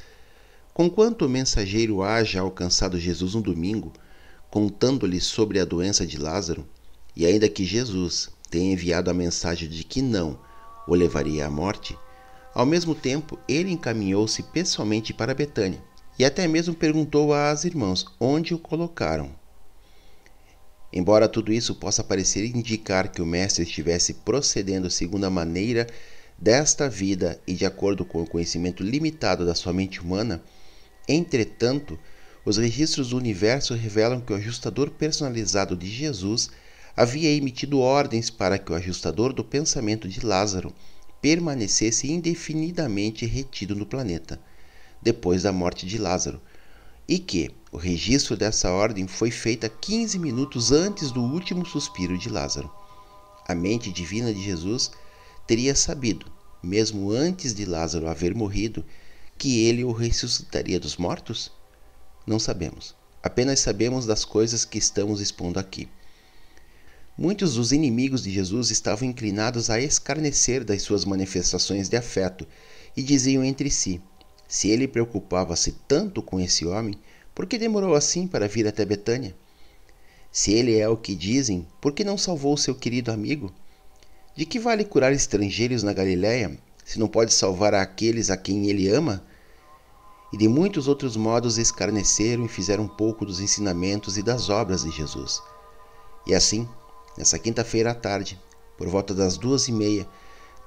Conquanto 0.72 1.26
o 1.26 1.30
mensageiro 1.30 2.04
haja 2.04 2.42
alcançado 2.42 3.00
Jesus 3.00 3.34
um 3.34 3.42
domingo, 3.42 3.92
contando-lhe 4.52 5.22
sobre 5.22 5.60
a 5.60 5.66
doença 5.66 6.06
de 6.06 6.18
Lázaro, 6.18 6.68
e 7.16 7.26
ainda 7.26 7.50
que 7.50 7.66
Jesus 7.66 8.30
tenha 8.50 8.74
enviado 8.74 9.10
a 9.10 9.14
mensagem 9.14 9.68
de 9.68 9.84
que 9.84 10.02
não 10.02 10.38
o 10.88 10.94
levaria 10.94 11.48
à 11.48 11.50
morte, 11.50 11.98
ao 12.54 12.66
mesmo 12.66 12.94
tempo 12.94 13.40
ele 13.48 13.72
encaminhou-se 13.72 14.44
pessoalmente 14.44 15.14
para 15.14 15.34
Betânia 15.34 15.82
e 16.20 16.26
até 16.26 16.48
mesmo 16.48 16.76
perguntou 16.76 17.34
às 17.34 17.64
irmãs 17.64 18.06
onde 18.20 18.54
o 18.54 18.60
colocaram. 18.60 19.32
Embora 20.94 21.30
tudo 21.30 21.54
isso 21.54 21.74
possa 21.76 22.04
parecer 22.04 22.44
indicar 22.46 23.10
que 23.10 23.22
o 23.22 23.26
mestre 23.26 23.64
estivesse 23.64 24.16
procedendo 24.16 24.90
segundo 24.90 25.24
a 25.24 25.30
maneira 25.30 25.88
desta 26.38 26.90
vida 26.90 27.40
e 27.48 27.54
de 27.54 27.66
acordo 27.66 28.04
com 28.04 28.22
o 28.22 28.28
conhecimento 28.28 28.84
limitado 28.84 29.46
da 29.46 29.56
sua 29.56 29.72
mente 29.72 30.02
humana, 30.02 30.44
entretanto, 31.08 31.98
os 32.44 32.58
registros 32.58 33.10
do 33.10 33.18
universo 33.18 33.76
revelam 33.76 34.20
que 34.20 34.34
o 34.34 34.36
ajustador 34.36 34.90
personalizado 34.90 35.76
de 35.76 35.88
Jesus 35.88 36.50
havia 36.96 37.30
emitido 37.30 37.80
ordens 37.80 38.30
para 38.30 38.58
que 38.58 38.72
o 38.72 38.76
ajustador 38.76 39.32
do 39.32 39.44
pensamento 39.44 40.08
de 40.08 40.26
Lázaro 40.26 40.74
permanecesse 41.22 42.12
indefinidamente 42.12 43.26
retido 43.26 43.76
no 43.76 43.86
planeta, 43.86 44.42
depois 45.02 45.44
da 45.44 45.52
morte 45.52 45.86
de 45.86 45.98
Lázaro, 45.98 46.42
e 47.08 47.20
que 47.20 47.52
o 47.72 47.78
registro 47.78 48.36
dessa 48.36 48.72
ordem 48.72 49.08
foi 49.08 49.30
feita 49.30 49.70
15 49.70 50.18
minutos 50.18 50.72
antes 50.72 51.12
do 51.12 51.22
último 51.22 51.66
suspiro 51.66 52.18
de 52.18 52.28
Lázaro. 52.28 52.72
A 53.48 53.54
mente 53.54 53.92
divina 53.92 54.34
de 54.34 54.42
Jesus 54.42 54.92
teria 55.46 55.76
sabido, 55.76 56.26
mesmo 56.62 57.12
antes 57.12 57.54
de 57.54 57.66
Lázaro 57.66 58.08
haver 58.08 58.34
morrido, 58.34 58.84
que 59.38 59.64
ele 59.66 59.84
o 59.84 59.92
ressuscitaria 59.92 60.80
dos 60.80 60.98
mortos? 60.98 61.52
Não 62.26 62.40
sabemos. 62.40 62.96
Apenas 63.24 63.60
sabemos 63.60 64.06
das 64.06 64.26
coisas 64.26 64.66
que 64.66 64.78
estamos 64.78 65.22
expondo 65.22 65.60
aqui. 65.60 65.88
Muitos 67.18 67.56
dos 67.56 67.72
inimigos 67.72 68.24
de 68.24 68.32
Jesus 68.32 68.72
estavam 68.72 69.08
inclinados 69.08 69.70
a 69.70 69.80
escarnecer 69.80 70.64
das 70.64 70.82
suas 70.82 71.06
manifestações 71.06 71.90
de 71.90 71.98
afeto 71.98 72.48
e 72.96 73.04
diziam 73.04 73.44
entre 73.44 73.70
si: 73.70 74.02
se 74.48 74.70
ele 74.70 74.88
preocupava-se 74.88 75.74
tanto 75.88 76.22
com 76.22 76.40
esse 76.40 76.66
homem, 76.66 76.96
por 77.34 77.46
que 77.46 77.58
demorou 77.58 77.96
assim 77.96 78.28
para 78.28 78.48
vir 78.48 78.68
até 78.68 78.84
Betânia? 78.84 79.36
Se 80.32 80.52
ele 80.54 80.78
é 80.78 80.88
o 80.88 80.98
que 80.98 81.14
dizem, 81.14 81.68
por 81.80 81.94
que 81.94 82.04
não 82.04 82.18
salvou 82.18 82.56
seu 82.58 82.74
querido 82.74 83.12
amigo? 83.12 83.54
De 84.36 84.46
que 84.46 84.60
vale 84.60 84.86
curar 84.86 85.12
estrangeiros 85.12 85.84
na 85.84 85.94
Galiléia, 85.94 86.58
se 86.86 86.98
não 86.98 87.08
pode 87.08 87.34
salvar 87.34 87.74
aqueles 87.74 88.30
a 88.30 88.38
quem 88.38 88.70
ele 88.70 88.88
ama? 88.88 89.24
E 90.32 90.38
de 90.38 90.48
muitos 90.48 90.88
outros 90.88 91.18
modos 91.18 91.58
escarneceram 91.58 92.46
e 92.46 92.48
fizeram 92.48 92.88
pouco 92.88 93.26
dos 93.26 93.40
ensinamentos 93.40 94.18
e 94.18 94.24
das 94.24 94.50
obras 94.50 94.84
de 94.84 94.92
Jesus. 94.92 95.42
E 96.26 96.34
assim, 96.34 96.68
nessa 97.18 97.38
quinta-feira 97.38 97.92
à 97.92 97.94
tarde, 97.94 98.40
por 98.78 98.88
volta 98.88 99.14
das 99.14 99.38
duas 99.38 99.68
e 99.68 99.72
meia, 99.72 100.08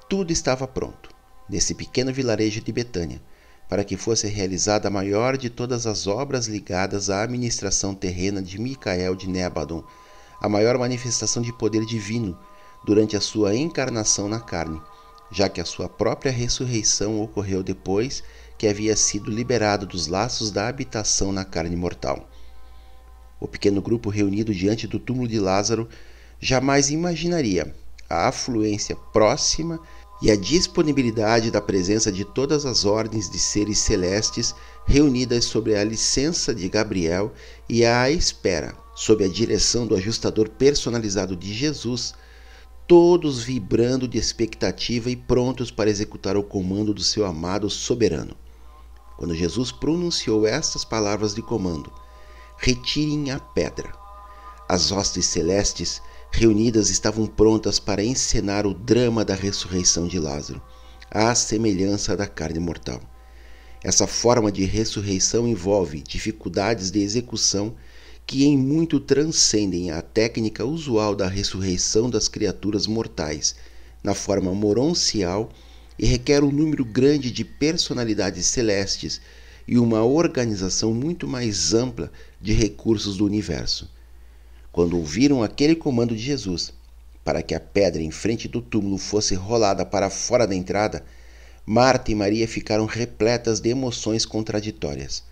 tudo 0.09 0.33
estava 0.33 0.68
pronto, 0.68 1.09
nesse 1.49 1.75
pequeno 1.75 2.12
vilarejo 2.12 2.61
de 2.61 2.73
Betânia, 2.73 3.23
para 3.68 3.85
que 3.85 3.97
fosse 3.97 4.26
realizada 4.26 4.88
a 4.88 4.90
maior 4.90 5.37
de 5.37 5.49
todas 5.49 5.87
as 5.87 6.06
obras 6.06 6.47
ligadas 6.47 7.09
à 7.09 7.23
administração 7.23 7.94
terrena 7.94 8.42
de 8.42 8.59
Micael 8.61 9.14
de 9.14 9.28
Nebadon, 9.28 9.83
a 10.40 10.49
maior 10.49 10.76
manifestação 10.76 11.42
de 11.42 11.52
poder 11.52 11.87
divino 11.87 12.38
durante 12.85 13.16
a 13.16 13.21
sua 13.21 13.56
encarnação 13.56 14.28
na 14.28 14.40
carne, 14.40 14.80
já 15.30 15.49
que 15.49 15.61
a 15.61 15.64
sua 15.64 15.88
própria 15.88 16.30
ressurreição 16.30 17.21
ocorreu 17.21 17.62
depois 17.62 18.23
que 18.56 18.66
havia 18.66 18.96
sido 18.96 19.30
liberado 19.30 19.87
dos 19.87 20.06
laços 20.06 20.50
da 20.50 20.68
habitação 20.68 21.32
na 21.32 21.44
carne 21.44 21.76
mortal. 21.76 22.28
O 23.40 23.49
pequeno 23.49 23.82
grupo 23.82 24.11
reunido 24.11 24.54
diante 24.54 24.87
do 24.87 24.99
túmulo 24.99 25.28
de 25.28 25.38
Lázaro 25.38 25.88
jamais 26.40 26.90
imaginaria 26.90 27.75
a 28.08 28.28
afluência 28.28 28.96
próxima 29.12 29.80
e 30.23 30.30
a 30.30 30.37
disponibilidade 30.37 31.50
da 31.50 31.61
presença 31.61 32.11
de 32.11 32.25
todas 32.25 32.64
as 32.64 32.84
ordens 32.84 33.28
de 33.28 33.38
seres 33.38 33.78
celestes 33.78 34.54
reunidas 34.87 35.44
sob 35.44 35.75
a 35.75 35.82
licença 35.82 36.54
de 36.54 36.68
Gabriel 36.68 37.32
e 37.68 37.84
à 37.84 38.11
espera, 38.11 38.75
sob 38.94 39.25
a 39.25 39.28
direção 39.28 39.87
do 39.87 39.94
ajustador 39.94 40.49
personalizado 40.49 41.37
de 41.37 41.52
Jesus, 41.52 42.14
todos 42.87 43.43
vibrando 43.43 44.07
de 44.07 44.19
expectativa 44.19 45.11
e 45.11 45.17
prontos 45.17 45.71
para 45.71 45.88
executar 45.88 46.37
o 46.37 46.43
comando 46.43 46.93
do 46.93 47.03
seu 47.03 47.25
amado 47.25 47.71
soberano. 47.71 48.37
Quando 49.17 49.35
Jesus 49.35 49.73
pronunciou 49.73 50.47
estas 50.47 50.85
palavras 50.85 51.35
de 51.35 51.43
comando: 51.43 51.91
Retirem 52.59 53.31
a 53.31 53.38
pedra. 53.38 53.93
As 54.69 54.93
hostes 54.93 55.26
celestes 55.26 56.00
reunidas 56.31 56.91
estavam 56.91 57.26
prontas 57.26 57.79
para 57.79 58.05
encenar 58.05 58.67
o 58.67 58.75
drama 58.75 59.25
da 59.25 59.35
ressurreição 59.35 60.07
de 60.07 60.19
Lázaro, 60.19 60.61
à 61.11 61.35
semelhança 61.35 62.17
da 62.17 62.26
carne 62.26 62.59
mortal. 62.59 63.00
Essa 63.83 64.07
forma 64.07 64.50
de 64.50 64.64
ressurreição 64.64 65.47
envolve 65.47 66.03
dificuldades 66.03 66.91
de 66.91 67.00
execução 67.00 67.76
que 68.26 68.45
em 68.45 68.57
muito 68.57 68.99
transcendem 68.99 69.90
a 69.90 70.00
técnica 70.00 70.64
usual 70.64 71.14
da 71.14 71.28
ressurreição 71.28 72.09
das 72.09 72.28
criaturas 72.28 72.87
mortais, 72.87 73.54
na 74.02 74.14
forma 74.14 74.52
moroncial 74.52 75.50
e 75.99 76.07
requer 76.07 76.43
um 76.43 76.50
número 76.50 76.85
grande 76.85 77.31
de 77.31 77.45
personalidades 77.45 78.47
celestes 78.47 79.21
e 79.66 79.78
uma 79.78 80.02
organização 80.02 80.93
muito 80.93 81.26
mais 81.26 81.73
ampla 81.73 82.11
de 82.40 82.52
recursos 82.52 83.16
do 83.16 83.25
universo. 83.25 83.90
Quando 84.73 84.97
ouviram 84.97 85.43
aquele 85.43 85.75
comando 85.75 86.14
de 86.16 86.23
Jesus 86.23 86.73
para 87.25 87.43
que 87.43 87.54
a 87.54 87.61
pedra 87.61 88.02
em 88.02 88.11
frente 88.11 88.49
do 88.49 88.61
túmulo 88.61 88.99
fosse 88.99 89.35
rolada 89.35 89.87
para 89.87 90.11
fora 90.11 90.47
da 90.47 90.54
entrada, 90.54 91.04
Marta 91.64 92.11
e 92.11 92.14
Maria 92.14 92.47
ficaram 92.47 92.85
repletas 92.85 93.61
de 93.61 93.71
emoções 93.71 94.26
contraditórias. 94.26 95.23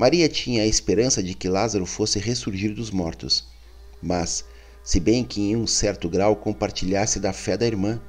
Maria 0.00 0.30
tinha 0.30 0.62
a 0.62 0.66
esperança 0.66 1.22
de 1.22 1.34
que 1.34 1.46
Lázaro 1.46 1.84
fosse 1.84 2.18
ressurgir 2.18 2.74
dos 2.74 2.90
mortos, 2.90 3.46
mas, 4.02 4.42
se 4.82 4.98
bem 4.98 5.22
que 5.22 5.42
em 5.42 5.56
um 5.56 5.66
certo 5.66 6.08
grau 6.08 6.34
compartilhasse 6.34 7.20
da 7.20 7.34
fé 7.34 7.54
da 7.54 7.66
irmã, 7.66 8.00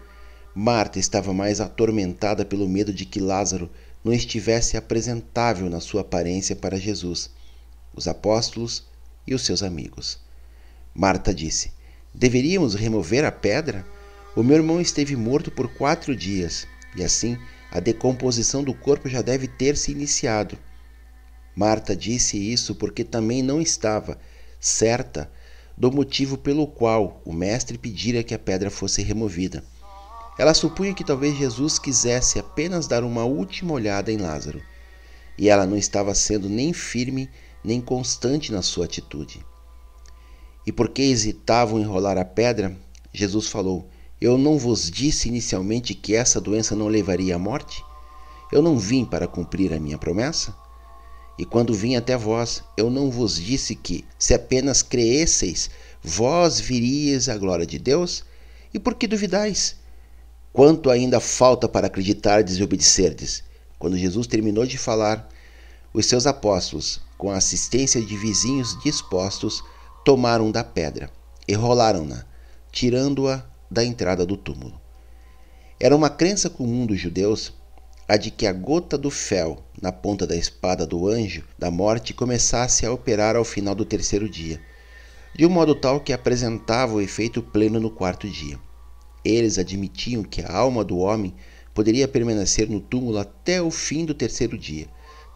Marta 0.55 0.99
estava 0.99 1.33
mais 1.33 1.59
atormentada 1.59 2.45
pelo 2.45 2.65
medo 2.65 2.93
de 2.93 3.03
que 3.03 3.19
Lázaro 3.19 3.69
não 4.05 4.13
estivesse 4.13 4.77
apresentável 4.77 5.69
na 5.69 5.81
sua 5.81 5.99
aparência 5.99 6.55
para 6.55 6.79
Jesus, 6.79 7.29
os 7.93 8.07
apóstolos 8.07 8.85
e 9.27 9.35
os 9.35 9.41
seus 9.41 9.61
amigos. 9.61 10.17
Marta 10.95 11.33
disse: 11.33 11.73
Deveríamos 12.13 12.73
remover 12.73 13.25
a 13.25 13.33
pedra? 13.33 13.85
O 14.33 14.43
meu 14.43 14.55
irmão 14.55 14.79
esteve 14.79 15.17
morto 15.17 15.51
por 15.51 15.67
quatro 15.67 16.15
dias, 16.15 16.65
e 16.95 17.03
assim 17.03 17.37
a 17.69 17.81
decomposição 17.81 18.63
do 18.63 18.73
corpo 18.73 19.09
já 19.09 19.21
deve 19.21 19.45
ter 19.45 19.75
se 19.75 19.91
iniciado. 19.91 20.57
Marta 21.55 21.95
disse 21.95 22.37
isso 22.37 22.75
porque 22.75 23.03
também 23.03 23.41
não 23.41 23.61
estava 23.61 24.17
certa 24.59 25.31
do 25.77 25.91
motivo 25.91 26.37
pelo 26.37 26.67
qual 26.67 27.21
o 27.25 27.33
mestre 27.33 27.77
pedira 27.77 28.23
que 28.23 28.33
a 28.33 28.39
pedra 28.39 28.69
fosse 28.69 29.01
removida. 29.01 29.63
Ela 30.37 30.53
supunha 30.53 30.93
que 30.93 31.03
talvez 31.03 31.37
Jesus 31.37 31.77
quisesse 31.77 32.39
apenas 32.39 32.87
dar 32.87 33.03
uma 33.03 33.25
última 33.25 33.73
olhada 33.73 34.11
em 34.11 34.17
Lázaro, 34.17 34.61
e 35.37 35.49
ela 35.49 35.65
não 35.65 35.77
estava 35.77 36.13
sendo 36.15 36.47
nem 36.47 36.71
firme 36.73 37.29
nem 37.63 37.81
constante 37.81 38.51
na 38.51 38.61
sua 38.61 38.85
atitude. 38.85 39.45
E 40.65 40.71
porque 40.71 41.01
hesitavam 41.01 41.79
em 41.79 41.83
rolar 41.83 42.17
a 42.17 42.25
pedra, 42.25 42.75
Jesus 43.13 43.47
falou: 43.47 43.89
Eu 44.19 44.37
não 44.37 44.57
vos 44.57 44.89
disse 44.89 45.27
inicialmente 45.27 45.93
que 45.93 46.15
essa 46.15 46.39
doença 46.39 46.75
não 46.75 46.87
levaria 46.87 47.35
à 47.35 47.39
morte? 47.39 47.83
Eu 48.51 48.61
não 48.61 48.77
vim 48.77 49.05
para 49.05 49.27
cumprir 49.27 49.73
a 49.73 49.79
minha 49.79 49.97
promessa? 49.97 50.55
E 51.41 51.45
quando 51.45 51.73
vim 51.73 51.95
até 51.95 52.15
vós, 52.15 52.61
eu 52.77 52.91
não 52.91 53.09
vos 53.09 53.35
disse 53.35 53.73
que, 53.73 54.05
se 54.19 54.31
apenas 54.31 54.83
creesseis, 54.83 55.71
vós 56.03 56.59
viríeis 56.59 57.27
a 57.27 57.35
glória 57.35 57.65
de 57.65 57.79
Deus? 57.79 58.23
E 58.71 58.77
por 58.77 58.93
que 58.93 59.07
duvidais? 59.07 59.75
Quanto 60.53 60.91
ainda 60.91 61.19
falta 61.19 61.67
para 61.67 61.87
acreditardes 61.87 62.57
e 62.57 62.63
obedecerdes? 62.63 63.43
Quando 63.79 63.97
Jesus 63.97 64.27
terminou 64.27 64.67
de 64.67 64.77
falar, 64.77 65.27
os 65.91 66.05
seus 66.05 66.27
apóstolos, 66.27 67.01
com 67.17 67.31
a 67.31 67.37
assistência 67.37 67.99
de 67.99 68.15
vizinhos 68.15 68.77
dispostos, 68.83 69.63
tomaram 70.05 70.51
da 70.51 70.63
pedra 70.63 71.09
e 71.47 71.55
rolaram-na, 71.55 72.23
tirando-a 72.71 73.43
da 73.67 73.83
entrada 73.83 74.27
do 74.27 74.37
túmulo. 74.37 74.79
Era 75.79 75.95
uma 75.95 76.11
crença 76.11 76.51
comum 76.51 76.85
dos 76.85 76.99
judeus 76.99 77.51
a 78.07 78.17
de 78.17 78.31
que 78.31 78.45
a 78.45 78.51
gota 78.51 78.97
do 78.97 79.09
fel 79.09 79.63
na 79.81 79.91
ponta 79.91 80.27
da 80.27 80.35
espada 80.35 80.85
do 80.85 81.07
anjo 81.07 81.43
da 81.57 81.71
morte 81.71 82.13
começasse 82.13 82.85
a 82.85 82.91
operar 82.91 83.35
ao 83.35 83.45
final 83.45 83.73
do 83.73 83.85
terceiro 83.85 84.27
dia, 84.27 84.59
de 85.33 85.45
um 85.45 85.49
modo 85.49 85.73
tal 85.73 85.99
que 85.99 86.11
apresentava 86.11 86.93
o 86.93 87.01
efeito 87.01 87.41
pleno 87.41 87.79
no 87.79 87.89
quarto 87.89 88.27
dia. 88.29 88.59
Eles 89.23 89.57
admitiam 89.57 90.23
que 90.23 90.41
a 90.41 90.51
alma 90.51 90.83
do 90.83 90.97
homem 90.97 91.33
poderia 91.73 92.07
permanecer 92.07 92.69
no 92.69 92.81
túmulo 92.81 93.17
até 93.17 93.61
o 93.61 93.71
fim 93.71 94.03
do 94.03 94.13
terceiro 94.13 94.57
dia, 94.57 94.87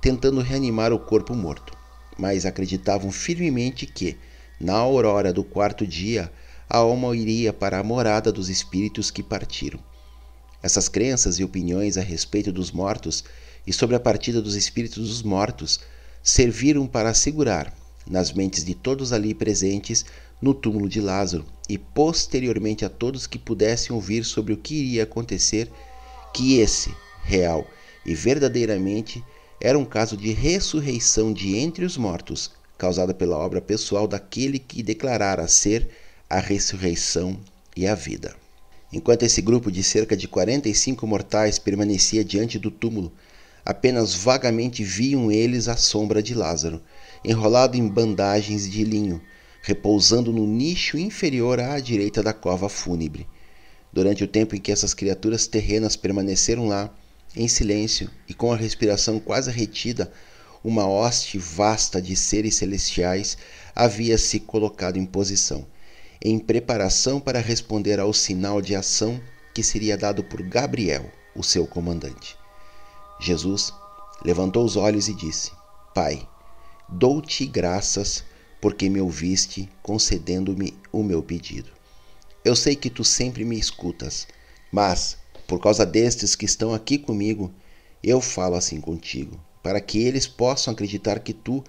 tentando 0.02 0.42
reanimar 0.42 0.92
o 0.92 1.00
corpo 1.00 1.34
morto, 1.34 1.78
mas 2.18 2.46
acreditavam 2.46 3.12
firmemente 3.12 3.86
que, 3.86 4.18
na 4.60 4.74
aurora 4.74 5.32
do 5.32 5.44
quarto 5.44 5.88
dia, 5.88 6.32
a 6.70 6.78
alma 6.78 7.16
iria 7.16 7.54
para 7.54 7.80
a 7.80 7.84
morada 7.84 8.32
dos 8.32 8.50
espíritos 8.50 9.12
que 9.12 9.24
partiram. 9.24 9.80
Essas 10.66 10.90
crenças 10.90 11.38
e 11.38 11.44
opiniões 11.44 11.96
a 11.96 12.02
respeito 12.02 12.52
dos 12.52 12.72
mortos 12.72 13.24
e 13.68 13.72
sobre 13.72 13.96
a 13.96 14.00
partida 14.00 14.42
dos 14.42 14.56
espíritos 14.56 15.08
dos 15.08 15.22
mortos 15.22 15.80
serviram 16.24 16.88
para 16.88 17.12
assegurar, 17.12 17.72
nas 18.10 18.34
mentes 18.34 18.66
de 18.66 18.74
todos 18.74 19.14
ali 19.14 19.36
presentes, 19.36 20.04
no 20.42 20.56
túmulo 20.56 20.90
de 20.90 21.00
Lázaro 21.00 21.46
e 21.70 21.78
posteriormente 21.78 22.84
a 22.84 22.90
todos 22.90 23.28
que 23.28 23.38
pudessem 23.38 23.96
ouvir 23.96 24.26
sobre 24.26 24.54
o 24.54 24.58
que 24.58 24.74
iria 24.74 25.04
acontecer, 25.04 25.72
que 26.34 26.58
esse, 26.58 26.92
real 27.24 27.68
e 28.04 28.16
verdadeiramente, 28.16 29.24
era 29.62 29.78
um 29.78 29.86
caso 29.86 30.18
de 30.18 30.32
ressurreição 30.32 31.32
de 31.32 31.56
entre 31.58 31.86
os 31.86 31.96
mortos, 31.96 32.50
causada 32.76 33.14
pela 33.14 33.38
obra 33.38 33.62
pessoal 33.62 34.08
daquele 34.08 34.58
que 34.58 34.82
declarara 34.82 35.48
ser 35.48 35.88
a 36.28 36.40
ressurreição 36.40 37.40
e 37.78 37.86
a 37.86 37.94
vida. 37.94 38.45
Enquanto 38.92 39.24
esse 39.24 39.42
grupo 39.42 39.72
de 39.72 39.84
cerca 39.84 40.16
de 40.16 40.28
45 40.28 41.06
mortais 41.08 41.60
permanecia 41.60 42.24
diante 42.24 42.60
do 42.60 42.70
túmulo, 42.70 43.12
apenas 43.66 44.14
vagamente 44.14 44.84
viam 44.84 45.32
eles 45.32 45.68
a 45.68 45.76
sombra 45.76 46.22
de 46.22 46.36
Lázaro, 46.36 46.82
enrolado 47.24 47.76
em 47.76 47.88
bandagens 47.88 48.70
de 48.70 48.84
linho, 48.84 49.22
repousando 49.62 50.32
no 50.32 50.46
nicho 50.46 50.98
inferior 50.98 51.60
à 51.60 51.80
direita 51.80 52.22
da 52.22 52.32
cova 52.32 52.70
fúnebre. 52.70 53.28
Durante 53.92 54.24
o 54.24 54.28
tempo 54.28 54.56
em 54.56 54.60
que 54.60 54.72
essas 54.72 54.94
criaturas 54.94 55.48
terrenas 55.48 55.96
permaneceram 55.96 56.68
lá, 56.68 56.94
em 57.36 57.48
silêncio 57.48 58.10
e 58.30 58.34
com 58.34 58.52
a 58.54 58.56
respiração 58.56 59.20
quase 59.20 59.50
retida, 59.50 60.12
uma 60.64 60.88
hoste 60.88 61.38
vasta 61.38 62.02
de 62.02 62.16
seres 62.16 62.56
celestiais 62.56 63.38
havia 63.76 64.18
se 64.18 64.40
colocado 64.40 64.98
em 64.98 65.06
posição, 65.06 65.66
em 66.28 66.40
preparação 66.40 67.20
para 67.20 67.40
responder 67.40 68.00
ao 68.00 68.12
sinal 68.12 68.60
de 68.60 68.76
ação 68.76 69.22
que 69.54 69.62
seria 69.62 69.96
dado 69.96 70.24
por 70.24 70.42
Gabriel, 70.42 71.06
o 71.36 71.44
seu 71.44 71.68
comandante. 71.68 72.36
Jesus 73.20 73.72
levantou 74.24 74.66
os 74.66 74.76
olhos 74.76 75.08
e 75.08 75.14
disse: 75.14 75.52
Pai, 75.94 76.28
dou-te 76.90 77.46
graças 77.46 78.24
porque 78.60 78.90
me 78.90 79.00
ouviste, 79.00 79.70
concedendo-me 79.84 80.74
o 80.92 81.04
meu 81.04 81.22
pedido. 81.22 81.70
Eu 82.44 82.56
sei 82.56 82.76
que 82.76 82.90
tu 82.90 83.04
sempre 83.04 83.46
me 83.46 83.60
escutas, 83.60 84.28
mas, 84.72 85.20
por 85.46 85.62
causa 85.62 85.86
destes 85.86 86.36
que 86.36 86.46
estão 86.46 86.74
aqui 86.74 86.98
comigo, 86.98 87.54
eu 88.02 88.20
falo 88.20 88.56
assim 88.56 88.82
contigo, 88.82 89.40
para 89.62 89.80
que 89.80 90.00
eles 90.00 90.26
possam 90.26 90.74
acreditar 90.74 91.20
que 91.20 91.34
tu 91.34 91.64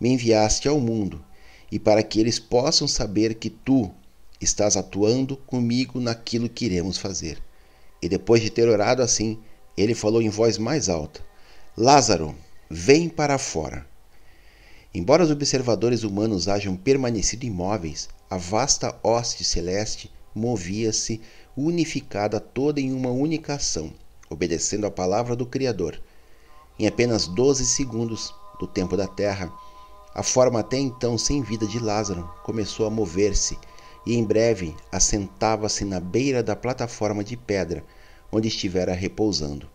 me 0.00 0.08
enviaste 0.08 0.66
ao 0.66 0.80
mundo 0.80 1.24
e 1.70 1.78
para 1.78 2.02
que 2.02 2.18
eles 2.18 2.40
possam 2.40 2.88
saber 2.88 3.34
que 3.34 3.48
tu 3.48 3.88
estás 4.40 4.76
atuando 4.76 5.36
comigo 5.36 6.00
naquilo 6.00 6.48
que 6.48 6.64
iremos 6.64 6.96
fazer. 6.96 7.38
E 8.00 8.08
depois 8.08 8.40
de 8.40 8.50
ter 8.50 8.68
orado 8.68 9.02
assim, 9.02 9.38
ele 9.76 9.94
falou 9.94 10.22
em 10.22 10.30
voz 10.30 10.56
mais 10.56 10.88
alta: 10.88 11.20
Lázaro, 11.76 12.34
vem 12.68 13.08
para 13.08 13.36
fora. 13.38 13.86
Embora 14.92 15.22
os 15.22 15.30
observadores 15.30 16.02
humanos 16.02 16.48
hajam 16.48 16.76
permanecido 16.76 17.46
imóveis, 17.46 18.08
a 18.28 18.36
vasta 18.36 18.98
hoste 19.02 19.44
celeste 19.44 20.10
movia-se 20.34 21.20
unificada 21.56 22.40
toda 22.40 22.80
em 22.80 22.92
uma 22.92 23.10
única 23.10 23.54
ação, 23.54 23.92
obedecendo 24.28 24.86
à 24.86 24.90
palavra 24.90 25.36
do 25.36 25.46
Criador. 25.46 26.00
Em 26.78 26.86
apenas 26.86 27.26
doze 27.26 27.66
segundos 27.66 28.34
do 28.58 28.66
tempo 28.66 28.96
da 28.96 29.06
Terra, 29.06 29.52
a 30.14 30.22
forma 30.22 30.60
até 30.60 30.78
então 30.78 31.16
sem 31.16 31.42
vida 31.42 31.66
de 31.66 31.78
Lázaro 31.78 32.28
começou 32.42 32.86
a 32.86 32.90
mover-se 32.90 33.56
e 34.06 34.14
em 34.16 34.24
breve 34.24 34.74
assentava-se 34.90 35.84
na 35.84 36.00
beira 36.00 36.42
da 36.42 36.56
plataforma 36.56 37.22
de 37.22 37.36
pedra 37.36 37.84
onde 38.32 38.48
estivera 38.48 38.92
repousando. 38.94 39.68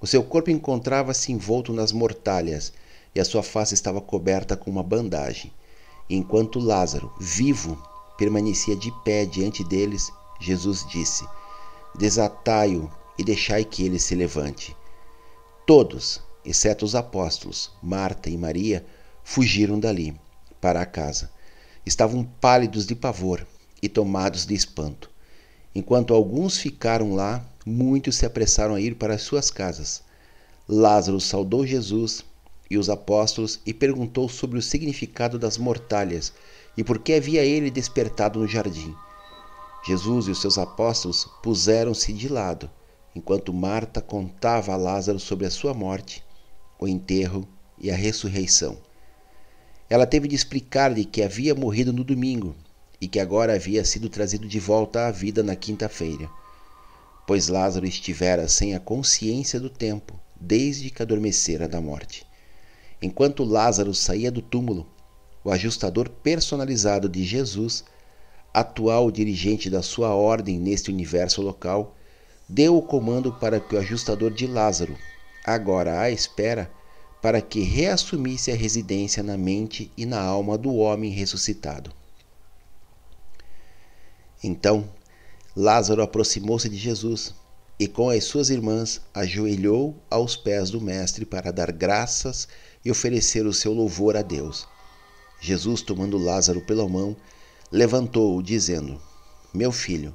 O 0.00 0.06
seu 0.06 0.22
corpo 0.22 0.50
encontrava-se 0.50 1.32
envolto 1.32 1.72
nas 1.72 1.90
mortalhas 1.90 2.72
e 3.14 3.20
a 3.20 3.24
sua 3.24 3.42
face 3.42 3.74
estava 3.74 4.00
coberta 4.00 4.56
com 4.56 4.70
uma 4.70 4.82
bandagem. 4.82 5.52
enquanto 6.08 6.58
Lázaro, 6.58 7.12
vivo, 7.20 7.76
permanecia 8.16 8.74
de 8.74 8.90
pé 9.04 9.26
diante 9.26 9.62
deles, 9.64 10.10
Jesus 10.40 10.86
disse: 10.88 11.26
Desatai-o 11.98 12.90
e 13.18 13.24
deixai 13.24 13.64
que 13.64 13.84
ele 13.84 13.98
se 13.98 14.14
levante. 14.14 14.74
Todos, 15.66 16.22
exceto 16.44 16.84
os 16.84 16.94
apóstolos, 16.94 17.70
Marta 17.82 18.30
e 18.30 18.38
Maria, 18.38 18.86
fugiram 19.22 19.78
dali, 19.78 20.18
para 20.60 20.80
a 20.80 20.86
casa. 20.86 21.30
Estavam 21.88 22.22
pálidos 22.22 22.86
de 22.86 22.94
pavor 22.94 23.46
e 23.80 23.88
tomados 23.88 24.44
de 24.44 24.52
espanto. 24.52 25.10
Enquanto 25.74 26.12
alguns 26.12 26.58
ficaram 26.58 27.14
lá, 27.14 27.42
muitos 27.64 28.16
se 28.16 28.26
apressaram 28.26 28.74
a 28.74 28.80
ir 28.80 28.96
para 28.96 29.14
as 29.14 29.22
suas 29.22 29.50
casas. 29.50 30.02
Lázaro 30.68 31.18
saudou 31.18 31.66
Jesus 31.66 32.22
e 32.70 32.76
os 32.76 32.90
apóstolos 32.90 33.58
e 33.64 33.72
perguntou 33.72 34.28
sobre 34.28 34.58
o 34.58 34.62
significado 34.62 35.38
das 35.38 35.56
mortalhas 35.56 36.30
e 36.76 36.84
por 36.84 36.98
que 36.98 37.14
havia 37.14 37.42
ele 37.42 37.70
despertado 37.70 38.38
no 38.38 38.46
jardim. 38.46 38.94
Jesus 39.82 40.26
e 40.26 40.30
os 40.30 40.42
seus 40.42 40.58
apóstolos 40.58 41.26
puseram-se 41.42 42.12
de 42.12 42.28
lado, 42.28 42.70
enquanto 43.16 43.54
Marta 43.54 44.02
contava 44.02 44.74
a 44.74 44.76
Lázaro 44.76 45.18
sobre 45.18 45.46
a 45.46 45.50
sua 45.50 45.72
morte, 45.72 46.22
o 46.78 46.86
enterro 46.86 47.48
e 47.78 47.90
a 47.90 47.96
ressurreição. 47.96 48.76
Ela 49.90 50.06
teve 50.06 50.28
de 50.28 50.34
explicar-lhe 50.34 51.04
que 51.04 51.22
havia 51.22 51.54
morrido 51.54 51.92
no 51.92 52.04
domingo 52.04 52.54
e 53.00 53.08
que 53.08 53.18
agora 53.18 53.54
havia 53.54 53.84
sido 53.84 54.08
trazido 54.08 54.46
de 54.46 54.60
volta 54.60 55.06
à 55.06 55.10
vida 55.10 55.42
na 55.42 55.56
quinta-feira, 55.56 56.28
pois 57.26 57.48
Lázaro 57.48 57.86
estivera 57.86 58.48
sem 58.48 58.74
a 58.74 58.80
consciência 58.80 59.58
do 59.58 59.70
tempo 59.70 60.18
desde 60.40 60.90
que 60.90 61.02
adormecera 61.02 61.66
da 61.66 61.80
morte. 61.80 62.26
Enquanto 63.00 63.44
Lázaro 63.44 63.94
saía 63.94 64.30
do 64.30 64.42
túmulo, 64.42 64.86
o 65.44 65.50
ajustador 65.50 66.08
personalizado 66.08 67.08
de 67.08 67.24
Jesus, 67.24 67.84
atual 68.52 69.10
dirigente 69.10 69.70
da 69.70 69.82
sua 69.82 70.14
ordem 70.14 70.58
neste 70.58 70.90
universo 70.90 71.40
local, 71.40 71.96
deu 72.48 72.76
o 72.76 72.82
comando 72.82 73.32
para 73.32 73.60
que 73.60 73.74
o 73.74 73.78
ajustador 73.78 74.32
de 74.32 74.46
Lázaro, 74.46 74.96
agora 75.44 76.00
à 76.00 76.10
espera, 76.10 76.70
para 77.20 77.40
que 77.40 77.60
reassumisse 77.60 78.50
a 78.50 78.54
residência 78.54 79.22
na 79.22 79.36
mente 79.36 79.90
e 79.96 80.06
na 80.06 80.20
alma 80.20 80.56
do 80.56 80.74
homem 80.74 81.10
ressuscitado. 81.10 81.92
Então, 84.42 84.88
Lázaro 85.56 86.02
aproximou-se 86.02 86.68
de 86.68 86.76
Jesus 86.76 87.34
e, 87.78 87.88
com 87.88 88.10
as 88.10 88.24
suas 88.24 88.50
irmãs, 88.50 89.00
ajoelhou 89.12 89.96
aos 90.08 90.36
pés 90.36 90.70
do 90.70 90.80
Mestre 90.80 91.24
para 91.24 91.52
dar 91.52 91.72
graças 91.72 92.46
e 92.84 92.90
oferecer 92.90 93.46
o 93.46 93.52
seu 93.52 93.72
louvor 93.72 94.16
a 94.16 94.22
Deus. 94.22 94.66
Jesus, 95.40 95.82
tomando 95.82 96.16
Lázaro 96.18 96.60
pela 96.60 96.88
mão, 96.88 97.16
levantou-o, 97.70 98.42
dizendo: 98.42 99.00
Meu 99.52 99.72
filho, 99.72 100.14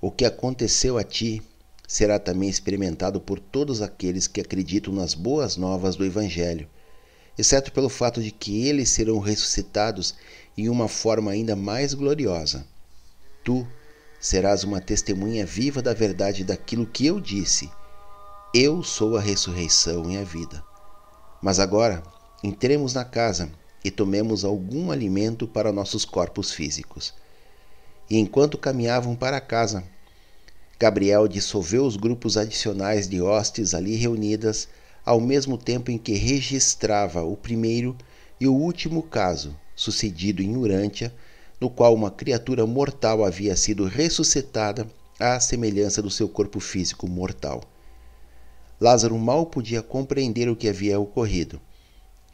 o 0.00 0.10
que 0.10 0.24
aconteceu 0.24 0.98
a 0.98 1.04
ti 1.04 1.42
será 1.94 2.18
também 2.18 2.48
experimentado 2.48 3.20
por 3.20 3.38
todos 3.38 3.80
aqueles 3.80 4.26
que 4.26 4.40
acreditam 4.40 4.92
nas 4.92 5.14
boas 5.14 5.56
novas 5.56 5.94
do 5.94 6.04
Evangelho, 6.04 6.68
exceto 7.38 7.70
pelo 7.70 7.88
fato 7.88 8.20
de 8.20 8.32
que 8.32 8.66
eles 8.66 8.88
serão 8.88 9.20
ressuscitados 9.20 10.16
em 10.58 10.68
uma 10.68 10.88
forma 10.88 11.30
ainda 11.30 11.54
mais 11.54 11.94
gloriosa. 11.94 12.66
Tu 13.44 13.64
serás 14.18 14.64
uma 14.64 14.80
testemunha 14.80 15.46
viva 15.46 15.80
da 15.80 15.94
verdade 15.94 16.42
daquilo 16.42 16.84
que 16.84 17.06
eu 17.06 17.20
disse. 17.20 17.70
Eu 18.52 18.82
sou 18.82 19.16
a 19.16 19.20
ressurreição 19.20 20.10
e 20.10 20.16
a 20.16 20.24
vida. 20.24 20.64
Mas 21.40 21.60
agora, 21.60 22.02
entremos 22.42 22.92
na 22.92 23.04
casa 23.04 23.48
e 23.84 23.90
tomemos 23.92 24.44
algum 24.44 24.90
alimento 24.90 25.46
para 25.46 25.70
nossos 25.70 26.04
corpos 26.04 26.50
físicos. 26.50 27.14
E 28.10 28.18
enquanto 28.18 28.58
caminhavam 28.58 29.14
para 29.14 29.40
casa, 29.40 29.84
Gabriel 30.84 31.26
dissolveu 31.26 31.86
os 31.86 31.96
grupos 31.96 32.36
adicionais 32.36 33.08
de 33.08 33.18
hostes 33.18 33.72
ali 33.72 33.96
reunidas, 33.96 34.68
ao 35.02 35.18
mesmo 35.18 35.56
tempo 35.56 35.90
em 35.90 35.96
que 35.96 36.12
registrava 36.12 37.22
o 37.22 37.34
primeiro 37.34 37.96
e 38.38 38.46
o 38.46 38.52
último 38.52 39.02
caso, 39.02 39.56
sucedido 39.74 40.42
em 40.42 40.58
Urântia, 40.58 41.10
no 41.58 41.70
qual 41.70 41.94
uma 41.94 42.10
criatura 42.10 42.66
mortal 42.66 43.24
havia 43.24 43.56
sido 43.56 43.86
ressuscitada 43.86 44.86
à 45.18 45.40
semelhança 45.40 46.02
do 46.02 46.10
seu 46.10 46.28
corpo 46.28 46.60
físico 46.60 47.08
mortal. 47.08 47.62
Lázaro 48.78 49.18
mal 49.18 49.46
podia 49.46 49.80
compreender 49.80 50.50
o 50.50 50.56
que 50.56 50.68
havia 50.68 51.00
ocorrido. 51.00 51.58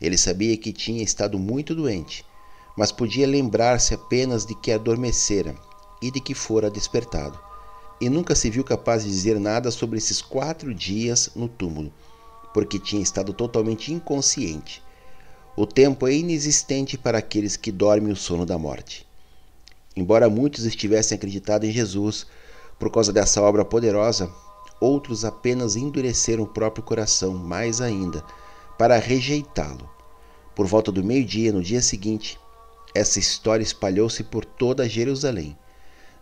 Ele 0.01 0.19
sabia 0.19 0.57
que 0.57 0.73
tinha 0.73 1.05
estado 1.05 1.39
muito 1.39 1.73
doente, 1.73 2.25
mas 2.77 2.91
podia 2.91 3.29
lembrar-se 3.29 3.95
apenas 3.95 4.45
de 4.45 4.57
que 4.57 4.73
adormecera 4.73 5.55
e 6.03 6.11
de 6.11 6.21
que 6.21 6.35
fora 6.35 6.69
despertado. 6.69 7.50
E 8.01 8.09
nunca 8.09 8.35
se 8.35 8.49
viu 8.49 8.65
capaz 8.65 9.05
de 9.05 9.11
dizer 9.11 9.39
nada 9.39 9.71
sobre 9.71 9.99
esses 9.99 10.23
quatro 10.23 10.75
dias 10.75 11.31
no 11.37 11.49
túmulo, 11.49 11.93
porque 12.55 12.79
tinha 12.79 13.03
estado 13.03 13.33
totalmente 13.33 13.93
inconsciente. 13.93 14.83
O 15.57 15.67
tempo 15.67 16.07
é 16.07 16.15
inexistente 16.15 16.97
para 16.97 17.19
aqueles 17.19 17.57
que 17.57 17.71
dormem 17.71 18.13
o 18.13 18.17
sono 18.17 18.47
da 18.47 18.57
morte. 18.57 19.07
Embora 19.95 20.31
muitos 20.31 20.65
estivessem 20.65 21.17
acreditado 21.17 21.65
em 21.65 21.71
Jesus 21.71 22.27
por 22.79 22.91
causa 22.91 23.13
dessa 23.13 23.43
obra 23.43 23.65
poderosa, 23.65 24.33
outros 24.81 25.25
apenas 25.25 25.77
endureceram 25.77 26.45
o 26.45 26.47
próprio 26.47 26.83
coração 26.83 27.35
mais 27.35 27.81
ainda 27.83 28.25
para 28.79 28.99
rejeitá-lo. 28.99 29.91
Por 30.55 30.67
volta 30.67 30.91
do 30.91 31.05
meio-dia, 31.05 31.53
no 31.53 31.63
dia 31.63 31.83
seguinte, 31.83 32.41
essa 32.95 33.19
história 33.19 33.63
espalhou-se 33.63 34.25
por 34.25 34.45
toda 34.45 34.89
Jerusalém. 34.89 35.57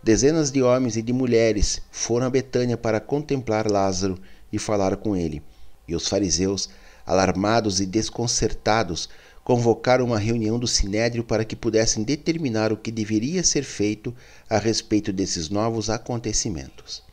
Dezenas 0.01 0.49
de 0.49 0.61
homens 0.63 0.95
e 0.95 1.01
de 1.01 1.11
mulheres 1.11 1.81
foram 1.91 2.27
a 2.27 2.29
Betânia 2.29 2.77
para 2.77 3.01
contemplar 3.01 3.69
Lázaro 3.69 4.17
e 4.51 4.57
falar 4.57 4.95
com 4.95 5.15
ele. 5.15 5.41
E 5.87 5.93
os 5.93 6.07
fariseus, 6.07 6.69
alarmados 7.05 7.81
e 7.81 7.85
desconcertados, 7.85 9.09
convocaram 9.43 10.05
uma 10.05 10.17
reunião 10.17 10.57
do 10.57 10.67
Sinédrio 10.67 11.23
para 11.23 11.43
que 11.43 11.55
pudessem 11.55 12.03
determinar 12.03 12.71
o 12.71 12.77
que 12.77 12.91
deveria 12.91 13.43
ser 13.43 13.63
feito 13.63 14.15
a 14.49 14.57
respeito 14.57 15.11
desses 15.11 15.49
novos 15.49 15.89
acontecimentos. 15.89 17.03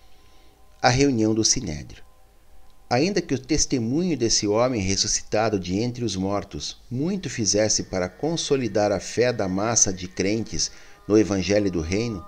A 0.81 0.89
reunião 0.89 1.35
do 1.35 1.43
Sinédrio. 1.43 2.05
Ainda 2.89 3.21
que 3.21 3.35
o 3.35 3.39
testemunho 3.39 4.17
desse 4.17 4.47
homem 4.47 4.81
ressuscitado 4.81 5.59
de 5.59 5.77
entre 5.77 6.05
os 6.05 6.15
mortos 6.15 6.77
muito 6.89 7.29
fizesse 7.29 7.85
para 7.85 8.09
consolidar 8.09 8.93
a 8.93 9.01
fé 9.01 9.33
da 9.33 9.49
massa 9.49 9.93
de 9.93 10.07
crentes 10.07 10.71
no 11.09 11.19
Evangelho 11.19 11.69
do 11.69 11.81
Reino, 11.81 12.25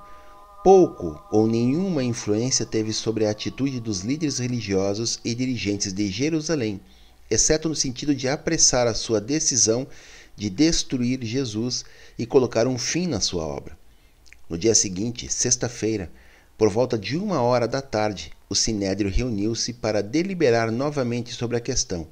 pouco 0.68 1.18
ou 1.30 1.46
nenhuma 1.46 2.04
influência 2.04 2.66
teve 2.66 2.92
sobre 2.92 3.24
a 3.24 3.30
atitude 3.30 3.80
dos 3.80 4.00
líderes 4.00 4.38
religiosos 4.38 5.18
e 5.24 5.34
dirigentes 5.34 5.94
de 5.94 6.06
Jerusalém 6.08 6.78
exceto 7.30 7.70
no 7.70 7.74
sentido 7.74 8.14
de 8.14 8.28
apressar 8.28 8.86
a 8.86 8.92
sua 8.92 9.18
decisão 9.18 9.86
de 10.36 10.50
destruir 10.50 11.24
Jesus 11.24 11.86
e 12.18 12.26
colocar 12.26 12.66
um 12.66 12.76
fim 12.76 13.06
na 13.06 13.18
sua 13.18 13.46
obra. 13.46 13.78
No 14.46 14.58
dia 14.58 14.74
seguinte, 14.74 15.32
sexta-feira, 15.32 16.12
por 16.58 16.68
volta 16.68 16.98
de 16.98 17.16
uma 17.16 17.40
hora 17.40 17.66
da 17.66 17.80
tarde, 17.80 18.30
o 18.46 18.54
Sinédrio 18.54 19.10
reuniu-se 19.10 19.72
para 19.72 20.02
deliberar 20.02 20.70
novamente 20.70 21.32
sobre 21.32 21.56
a 21.56 21.60
questão: 21.60 22.06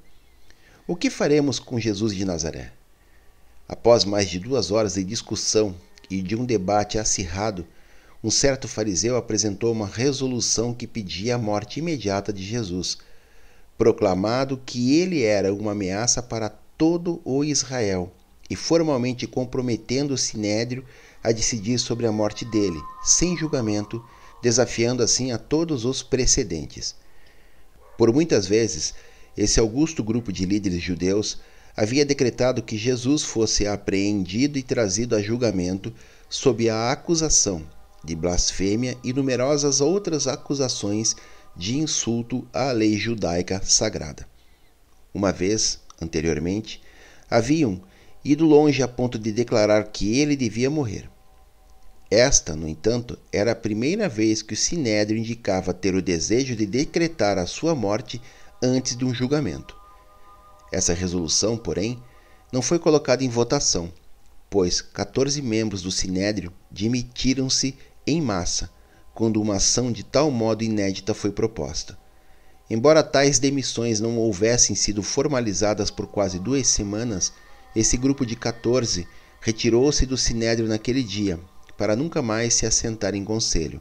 O 0.87 0.97
que 0.97 1.11
faremos 1.11 1.59
com 1.59 1.79
Jesus 1.79 2.15
de 2.15 2.25
Nazaré? 2.25 2.73
Após 3.69 4.07
mais 4.07 4.31
de 4.31 4.39
duas 4.39 4.71
horas 4.71 4.95
de 4.95 5.05
discussão 5.05 5.77
e 6.09 6.23
de 6.23 6.35
um 6.35 6.47
debate 6.47 6.99
acirrado, 6.99 7.67
um 8.27 8.31
certo 8.31 8.67
fariseu 8.67 9.17
apresentou 9.17 9.71
uma 9.71 9.87
resolução 9.87 10.75
que 10.75 10.85
pedia 10.85 11.37
a 11.37 11.39
morte 11.39 11.79
imediata 11.79 12.33
de 12.33 12.43
Jesus 12.43 12.99
proclamado 13.79 14.61
que 14.67 14.99
ele 14.99 15.23
era 15.23 15.55
uma 15.55 15.71
ameaça 15.71 16.21
para 16.21 16.49
todo 16.49 17.21
o 17.25 17.45
Israel 17.45 18.13
e 18.51 18.57
formalmente 18.57 19.29
comprometendo 19.29 20.13
o 20.13 20.19
Sinédrio 20.19 20.85
a 21.23 21.31
decidir 21.31 21.79
sobre 21.79 22.05
a 22.05 22.11
morte 22.11 22.45
dele, 22.45 22.81
sem 23.01 23.37
julgamento, 23.37 24.05
desafiando 24.43 25.05
assim 25.05 25.31
a 25.31 25.39
todos 25.39 25.85
os 25.85 26.03
precedentes. 26.03 26.97
Por 27.97 28.13
muitas 28.13 28.45
vezes, 28.45 28.93
esse 29.37 29.61
augusto 29.61 30.03
grupo 30.03 30.33
de 30.33 30.45
líderes 30.45 30.83
judeus 30.83 31.39
havia 31.77 32.05
decretado 32.05 32.61
que 32.61 32.77
Jesus 32.77 33.23
fosse 33.23 33.69
apreendido 33.69 34.59
e 34.59 34.65
trazido 34.65 35.15
a 35.15 35.23
julgamento 35.23 35.95
sob 36.29 36.69
a 36.69 36.91
acusação 36.91 37.76
de 38.07 38.15
blasfêmia 38.15 38.97
e 39.03 39.13
numerosas 39.13 39.81
outras 39.81 40.29
acusações 40.29 41.17
de 41.57 41.77
insulto 41.77 42.47
à 42.53 42.71
lei 42.71 42.97
judaica 42.97 43.61
sagrada. 43.65 44.27
Uma 45.13 45.33
vez, 45.33 45.81
anteriormente, 46.01 46.81
haviam 47.29 47.83
ido 48.25 48.45
longe 48.45 48.83
a 48.83 48.89
ponto 48.89 49.19
de 49.19 49.33
declarar 49.33 49.85
que 49.85 50.19
ele 50.19 50.37
devia 50.37 50.71
morrer. 50.71 51.11
Esta, 52.09 52.55
no 52.55 52.69
entanto, 52.69 53.19
era 53.33 53.53
a 53.53 53.57
primeira 53.57 54.09
vez 54.09 54.41
que 54.41 54.55
o 54.55 54.57
Sinédrio 54.57 55.19
indicava 55.19 55.75
ter 55.75 55.95
o 55.95 56.03
desejo 56.03 56.55
de 56.55 56.65
decretar 56.65 57.37
a 57.37 57.47
sua 57.47 57.75
morte 57.75 58.23
antes 58.63 58.97
de 58.97 59.05
um 59.05 59.13
julgamento. 59.13 59.77
Essa 60.73 60.95
resolução, 60.95 61.57
porém, 61.57 62.01
não 62.53 62.63
foi 62.63 62.79
colocada 62.79 63.25
em 63.25 63.29
votação, 63.29 63.93
pois 64.49 64.81
14 64.81 65.43
membros 65.43 65.83
do 65.83 65.91
Sinédrio 65.91 66.53
dimitiram-se 66.71 67.77
em 68.07 68.21
massa 68.21 68.71
quando 69.15 69.41
uma 69.41 69.57
ação 69.57 69.91
de 69.91 70.05
tal 70.05 70.31
modo 70.31 70.63
inédita 70.63 71.15
foi 71.15 71.33
proposta. 71.33 71.99
Embora 72.69 73.03
tais 73.03 73.39
demissões 73.39 74.01
não 74.01 74.19
houvessem 74.19 74.77
sido 74.77 75.03
formalizadas 75.03 75.91
por 75.91 76.07
quase 76.07 76.39
duas 76.39 76.67
semanas, 76.67 77.33
esse 77.75 77.97
grupo 77.97 78.27
de 78.27 78.37
14 78.37 79.07
retirou-se 79.41 80.05
do 80.05 80.17
sinédrio 80.17 80.69
naquele 80.69 81.03
dia, 81.03 81.39
para 81.79 81.97
nunca 81.97 82.21
mais 82.21 82.55
se 82.55 82.67
assentar 82.67 83.15
em 83.15 83.25
conselho. 83.25 83.81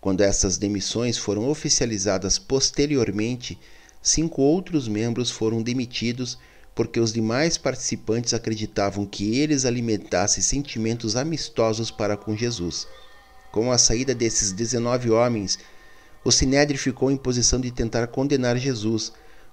Quando 0.00 0.22
essas 0.22 0.56
demissões 0.56 1.18
foram 1.18 1.48
oficializadas 1.48 2.38
posteriormente, 2.38 3.58
cinco 4.02 4.42
outros 4.42 4.88
membros 4.88 5.30
foram 5.30 5.62
demitidos 5.62 6.38
porque 6.74 7.00
os 7.00 7.12
demais 7.12 7.58
participantes 7.58 8.32
acreditavam 8.32 9.04
que 9.04 9.36
eles 9.38 9.64
alimentassem 9.64 10.42
sentimentos 10.42 11.16
amistosos 11.16 11.90
para 11.90 12.16
com 12.16 12.36
Jesus. 12.36 12.86
Com 13.50 13.72
a 13.72 13.78
saída 13.78 14.14
desses 14.14 14.52
19 14.52 15.10
homens, 15.10 15.58
o 16.24 16.30
Sinédrio 16.30 16.78
ficou 16.78 17.10
em 17.10 17.16
posição 17.16 17.60
de 17.60 17.70
tentar 17.70 18.06
condenar 18.08 18.56
Jesus, 18.58 19.12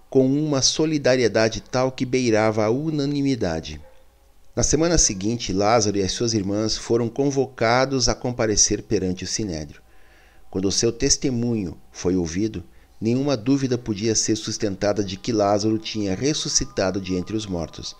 com 0.09 0.27
uma 0.27 0.61
solidariedade 0.61 1.61
tal 1.61 1.91
que 1.91 2.05
beirava 2.05 2.65
a 2.65 2.69
unanimidade. 2.69 3.81
Na 4.55 4.63
semana 4.63 4.97
seguinte, 4.97 5.51
Lázaro 5.51 5.97
e 5.97 6.01
as 6.01 6.11
suas 6.11 6.33
irmãs 6.33 6.77
foram 6.77 7.09
convocados 7.09 8.07
a 8.07 8.15
comparecer 8.15 8.83
perante 8.83 9.23
o 9.23 9.27
Sinédrio. 9.27 9.81
Quando 10.49 10.69
o 10.69 10.71
seu 10.71 10.91
testemunho 10.91 11.77
foi 11.91 12.15
ouvido, 12.15 12.63
nenhuma 12.99 13.35
dúvida 13.35 13.77
podia 13.77 14.15
ser 14.15 14.37
sustentada 14.37 15.03
de 15.03 15.17
que 15.17 15.33
Lázaro 15.33 15.77
tinha 15.77 16.15
ressuscitado 16.15 17.01
de 17.01 17.15
entre 17.15 17.35
os 17.35 17.45
mortos. 17.45 17.95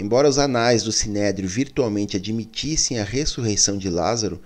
Embora 0.00 0.28
os 0.28 0.38
anais 0.38 0.82
do 0.82 0.90
Sinédrio 0.90 1.48
virtualmente 1.48 2.16
admitissem 2.16 2.98
a 2.98 3.04
ressurreição 3.04 3.78
de 3.78 3.88
Lázaro, 3.88 4.40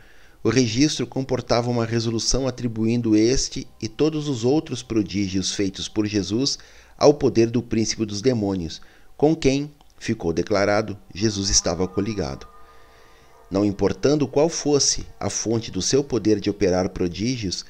o 0.45 0.49
registro 0.49 1.07
comportava 1.07 1.71
uma 1.71 1.87
resolução 1.87 2.49
atribuindo 2.49 3.15
este 3.15 3.67
e 3.81 3.89
todos 3.89 4.29
os 4.29 4.45
outros 4.45 4.83
prodígios 4.83 5.55
feitos 5.55 5.89
por 5.89 6.07
Jesus 6.07 6.59
ao 6.99 7.15
poder 7.15 7.49
do 7.49 7.63
príncipe 7.63 8.05
dos 8.05 8.21
demônios, 8.21 8.81
com 9.17 9.37
quem, 9.37 9.71
ficou 9.99 10.33
declarado, 10.33 10.99
Jesus 11.15 11.49
estava 11.49 11.87
coligado. 11.87 12.47
Não 13.49 13.65
importando 13.65 14.27
qual 14.27 14.49
fosse 14.49 15.07
a 15.21 15.31
fonte 15.31 15.71
do 15.71 15.81
seu 15.81 16.03
poder 16.03 16.41
de 16.41 16.51
operar 16.51 16.89
prodígios, 16.89 17.65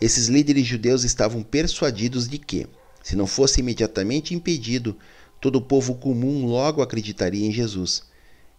esses 0.00 0.26
líderes 0.28 0.66
judeus 0.66 1.04
estavam 1.04 1.42
persuadidos 1.42 2.28
de 2.28 2.36
que, 2.36 2.66
se 3.02 3.16
não 3.16 3.26
fosse 3.26 3.60
imediatamente 3.60 4.34
impedido, 4.34 4.96
todo 5.40 5.56
o 5.56 5.62
povo 5.62 5.94
comum 5.94 6.44
logo 6.46 6.82
acreditaria 6.82 7.46
em 7.46 7.52
Jesus. 7.52 8.02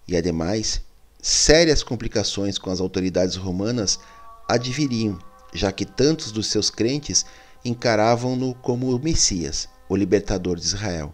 E, 0.08 0.18
ademais, 0.18 0.82
sérias 1.22 1.84
complicações 1.84 2.58
com 2.58 2.72
as 2.72 2.80
autoridades 2.80 3.36
romanas 3.36 4.00
adviriam, 4.48 5.20
já 5.54 5.72
que 5.72 5.86
tantos 5.86 6.32
dos 6.32 6.48
seus 6.48 6.70
crentes 6.70 7.26
encaravam-no 7.64 8.56
como 8.56 8.96
o 8.96 9.00
Messias, 9.00 9.70
o 9.88 9.96
libertador 9.96 10.58
de 10.58 10.66
Israel. 10.66 11.14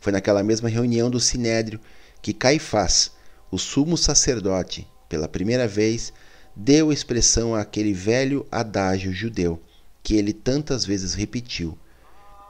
Foi 0.00 0.12
naquela 0.12 0.42
mesma 0.42 0.68
reunião 0.68 1.10
do 1.10 1.20
Sinédrio 1.20 1.80
que 2.22 2.32
Caifás, 2.32 3.12
o 3.50 3.58
sumo 3.58 3.96
sacerdote, 3.96 4.88
pela 5.08 5.28
primeira 5.28 5.68
vez, 5.68 6.12
deu 6.56 6.92
expressão 6.92 7.54
àquele 7.54 7.92
velho 7.92 8.46
adágio 8.50 9.12
judeu 9.12 9.60
que 10.02 10.14
ele 10.14 10.32
tantas 10.32 10.84
vezes 10.84 11.14
repetiu: 11.14 11.76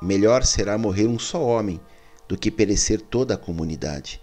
Melhor 0.02 0.44
será 0.44 0.76
morrer 0.76 1.06
um 1.06 1.18
só 1.18 1.42
homem 1.42 1.80
do 2.28 2.36
que 2.36 2.50
perecer 2.50 3.00
toda 3.00 3.34
a 3.34 3.38
comunidade. 3.38 4.20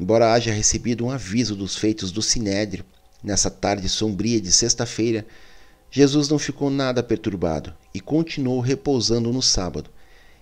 Embora 0.00 0.32
haja 0.32 0.50
recebido 0.50 1.04
um 1.04 1.10
aviso 1.10 1.54
dos 1.54 1.76
feitos 1.76 2.10
do 2.10 2.22
Sinédrio, 2.22 2.86
nessa 3.22 3.50
tarde 3.50 3.86
sombria 3.86 4.40
de 4.40 4.50
sexta-feira, 4.50 5.26
Jesus 5.90 6.26
não 6.26 6.38
ficou 6.38 6.70
nada 6.70 7.02
perturbado 7.02 7.74
e 7.92 8.00
continuou 8.00 8.60
repousando 8.60 9.30
no 9.30 9.42
sábado, 9.42 9.90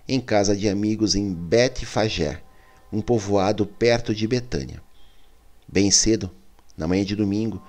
em 0.07 0.17
casa 0.21 0.55
de 0.55 0.69
amigos 0.69 1.13
em 1.13 1.33
Bet-Fagé, 1.33 2.41
um 2.89 3.01
povoado 3.01 3.65
perto 3.65 4.15
de 4.15 4.25
Betânia. 4.25 4.81
Bem 5.67 5.91
cedo, 5.91 6.31
na 6.77 6.87
manhã 6.87 7.03
de 7.03 7.17
domingo, 7.17 7.61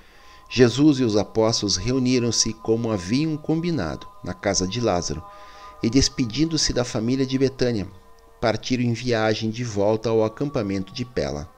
Jesus 0.48 1.00
e 1.00 1.03
os 1.03 1.16
apóstolos 1.16 1.76
reuniram-se 1.76 2.53
como 2.53 2.92
haviam 2.92 3.37
combinado 3.37 4.07
na 4.22 4.33
casa 4.33 4.64
de 4.64 4.81
Lázaro 4.81 5.24
e, 5.83 5.90
despedindo-se 5.90 6.72
da 6.72 6.85
família 6.85 7.26
de 7.26 7.37
Betânia, 7.37 7.88
partiram 8.40 8.85
em 8.85 8.92
viagem 8.92 9.50
de 9.50 9.64
volta 9.64 10.09
ao 10.09 10.22
acampamento 10.22 10.94
de 10.94 11.05
Pela. 11.05 11.50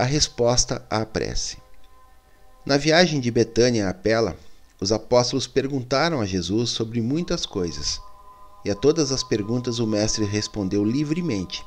A 0.00 0.04
resposta 0.04 0.82
à 0.88 1.04
prece. 1.04 1.58
Na 2.64 2.78
viagem 2.78 3.20
de 3.20 3.30
Betânia 3.30 3.86
a 3.86 3.92
Pela, 3.92 4.34
os 4.80 4.92
apóstolos 4.92 5.46
perguntaram 5.46 6.22
a 6.22 6.24
Jesus 6.24 6.70
sobre 6.70 7.02
muitas 7.02 7.44
coisas, 7.44 8.00
e 8.64 8.70
a 8.70 8.74
todas 8.74 9.12
as 9.12 9.22
perguntas 9.22 9.78
o 9.78 9.86
Mestre 9.86 10.24
respondeu 10.24 10.82
livremente, 10.82 11.62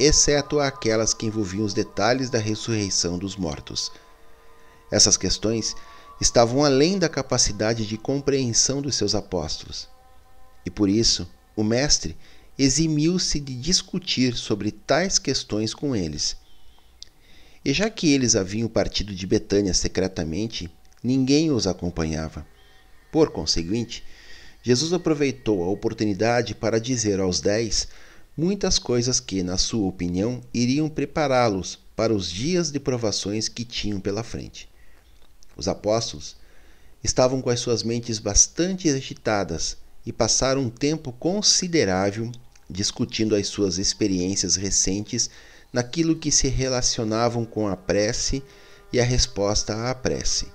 exceto 0.00 0.60
aquelas 0.60 1.12
que 1.12 1.26
envolviam 1.26 1.66
os 1.66 1.74
detalhes 1.74 2.30
da 2.30 2.38
ressurreição 2.38 3.18
dos 3.18 3.36
mortos. 3.36 3.92
Essas 4.90 5.18
questões 5.18 5.76
estavam 6.18 6.64
além 6.64 6.98
da 6.98 7.10
capacidade 7.10 7.86
de 7.86 7.98
compreensão 7.98 8.80
dos 8.80 8.94
seus 8.94 9.14
apóstolos. 9.14 9.90
E 10.64 10.70
por 10.70 10.88
isso, 10.88 11.28
o 11.54 11.62
Mestre 11.62 12.16
eximiu-se 12.58 13.38
de 13.38 13.54
discutir 13.54 14.34
sobre 14.38 14.70
tais 14.70 15.18
questões 15.18 15.74
com 15.74 15.94
eles. 15.94 16.42
E 17.64 17.72
já 17.72 17.88
que 17.88 18.12
eles 18.12 18.36
haviam 18.36 18.68
partido 18.68 19.14
de 19.14 19.26
Betânia 19.26 19.72
secretamente, 19.72 20.70
ninguém 21.02 21.50
os 21.50 21.66
acompanhava. 21.66 22.46
Por 23.10 23.30
conseguinte, 23.30 24.04
Jesus 24.62 24.92
aproveitou 24.92 25.62
a 25.62 25.68
oportunidade 25.68 26.54
para 26.54 26.80
dizer 26.80 27.20
aos 27.20 27.40
dez 27.40 27.88
muitas 28.36 28.78
coisas 28.78 29.20
que, 29.20 29.42
na 29.42 29.56
sua 29.56 29.86
opinião, 29.86 30.42
iriam 30.52 30.88
prepará-los 30.88 31.78
para 31.96 32.12
os 32.12 32.30
dias 32.30 32.70
de 32.70 32.80
provações 32.80 33.48
que 33.48 33.64
tinham 33.64 34.00
pela 34.00 34.22
frente. 34.22 34.68
Os 35.56 35.68
apóstolos 35.68 36.36
estavam 37.02 37.40
com 37.40 37.50
as 37.50 37.60
suas 37.60 37.82
mentes 37.82 38.18
bastante 38.18 38.88
agitadas 38.90 39.76
e 40.04 40.12
passaram 40.12 40.62
um 40.62 40.70
tempo 40.70 41.12
considerável 41.12 42.30
discutindo 42.68 43.36
as 43.36 43.46
suas 43.46 43.78
experiências 43.78 44.56
recentes 44.56 45.30
naquilo 45.74 46.16
que 46.16 46.30
se 46.30 46.48
relacionavam 46.48 47.44
com 47.44 47.68
a 47.68 47.76
prece 47.76 48.42
e 48.90 48.98
a 48.98 49.04
resposta 49.04 49.90
à 49.90 49.94
prece. 49.94 50.48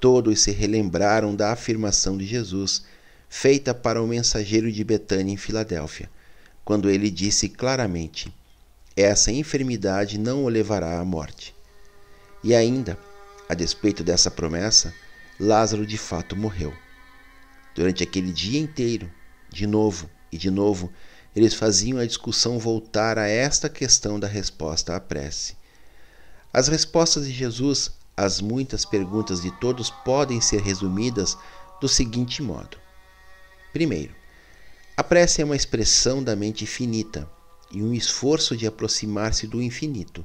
Todos 0.00 0.40
se 0.40 0.50
relembraram 0.50 1.36
da 1.36 1.52
afirmação 1.52 2.16
de 2.16 2.24
Jesus, 2.24 2.84
feita 3.28 3.74
para 3.74 4.02
o 4.02 4.06
mensageiro 4.06 4.72
de 4.72 4.82
Betânia 4.82 5.34
em 5.34 5.36
Filadélfia 5.36 6.08
quando 6.64 6.88
ele 6.88 7.10
disse 7.10 7.48
claramente: 7.48 8.32
Essa 8.96 9.32
enfermidade 9.32 10.18
não 10.18 10.44
o 10.44 10.48
levará 10.48 10.98
à 10.98 11.04
morte. 11.04 11.54
E 12.42 12.54
ainda, 12.54 12.98
a 13.48 13.54
despeito 13.54 14.02
dessa 14.02 14.30
promessa, 14.30 14.94
Lázaro 15.38 15.86
de 15.86 15.98
fato 15.98 16.36
morreu. 16.36 16.72
Durante 17.74 18.02
aquele 18.02 18.32
dia 18.32 18.60
inteiro, 18.60 19.10
de 19.48 19.66
novo 19.66 20.08
e 20.30 20.38
de 20.38 20.50
novo, 20.50 20.92
eles 21.34 21.54
faziam 21.54 21.98
a 21.98 22.06
discussão 22.06 22.58
voltar 22.58 23.18
a 23.18 23.26
esta 23.26 23.68
questão 23.68 24.20
da 24.20 24.26
resposta 24.26 24.94
à 24.94 25.00
prece. 25.00 25.56
As 26.52 26.68
respostas 26.68 27.26
de 27.26 27.32
Jesus 27.32 27.90
às 28.16 28.40
muitas 28.40 28.84
perguntas 28.84 29.40
de 29.40 29.50
todos 29.58 29.90
podem 29.90 30.40
ser 30.40 30.60
resumidas 30.60 31.36
do 31.80 31.88
seguinte 31.88 32.42
modo: 32.42 32.76
Primeiro, 33.72 34.14
a 34.94 35.02
prece 35.02 35.40
é 35.40 35.44
uma 35.44 35.56
expressão 35.56 36.22
da 36.22 36.36
mente 36.36 36.66
finita 36.66 37.28
e 37.70 37.82
um 37.82 37.94
esforço 37.94 38.54
de 38.54 38.66
aproximar-se 38.66 39.46
do 39.46 39.62
infinito. 39.62 40.24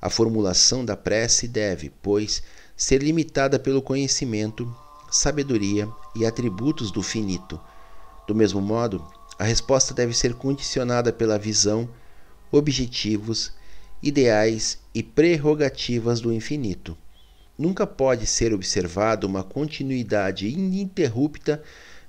A 0.00 0.08
formulação 0.08 0.82
da 0.82 0.96
prece 0.96 1.46
deve, 1.46 1.90
pois, 2.02 2.42
ser 2.74 3.02
limitada 3.02 3.58
pelo 3.58 3.82
conhecimento, 3.82 4.74
sabedoria 5.10 5.86
e 6.16 6.24
atributos 6.24 6.90
do 6.90 7.02
finito. 7.02 7.60
Do 8.26 8.34
mesmo 8.34 8.62
modo, 8.62 9.06
a 9.40 9.44
resposta 9.44 9.94
deve 9.94 10.12
ser 10.12 10.34
condicionada 10.34 11.10
pela 11.10 11.38
visão, 11.38 11.88
objetivos, 12.52 13.50
ideais 14.02 14.78
e 14.94 15.02
prerrogativas 15.02 16.20
do 16.20 16.30
infinito. 16.30 16.94
Nunca 17.56 17.86
pode 17.86 18.26
ser 18.26 18.52
observada 18.52 19.26
uma 19.26 19.42
continuidade 19.42 20.46
ininterrupta 20.46 21.62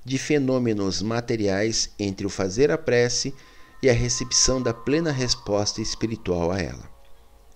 de 0.04 0.18
fenômenos 0.18 1.02
materiais 1.02 1.92
entre 1.98 2.26
o 2.26 2.30
fazer 2.30 2.70
a 2.70 2.78
prece 2.78 3.34
e 3.82 3.90
a 3.90 3.94
recepção 3.94 4.62
da 4.62 4.74
plena 4.74 5.10
resposta 5.10 5.82
espiritual 5.82 6.52
a 6.52 6.60
ela. 6.60 6.84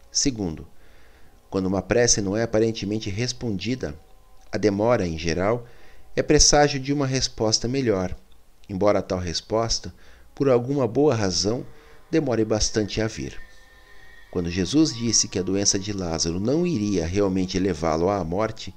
Segundo, 0.09 0.65
quando 1.49 1.65
uma 1.65 1.81
prece 1.81 2.21
não 2.21 2.37
é 2.37 2.43
aparentemente 2.43 3.09
respondida, 3.09 3.93
a 4.49 4.57
demora, 4.57 5.05
em 5.05 5.17
geral, 5.17 5.67
é 6.15 6.23
presságio 6.23 6.79
de 6.79 6.93
uma 6.93 7.05
resposta 7.05 7.67
melhor, 7.67 8.15
embora 8.69 9.01
tal 9.01 9.19
resposta, 9.19 9.93
por 10.33 10.49
alguma 10.49 10.87
boa 10.87 11.15
razão, 11.15 11.65
demore 12.09 12.43
bastante 12.43 13.01
a 13.01 13.07
vir. 13.07 13.39
Quando 14.31 14.49
Jesus 14.49 14.93
disse 14.93 15.27
que 15.27 15.39
a 15.39 15.43
doença 15.43 15.79
de 15.79 15.93
Lázaro 15.93 16.39
não 16.39 16.65
iria 16.65 17.05
realmente 17.05 17.57
levá-lo 17.57 18.09
à 18.09 18.23
morte, 18.23 18.73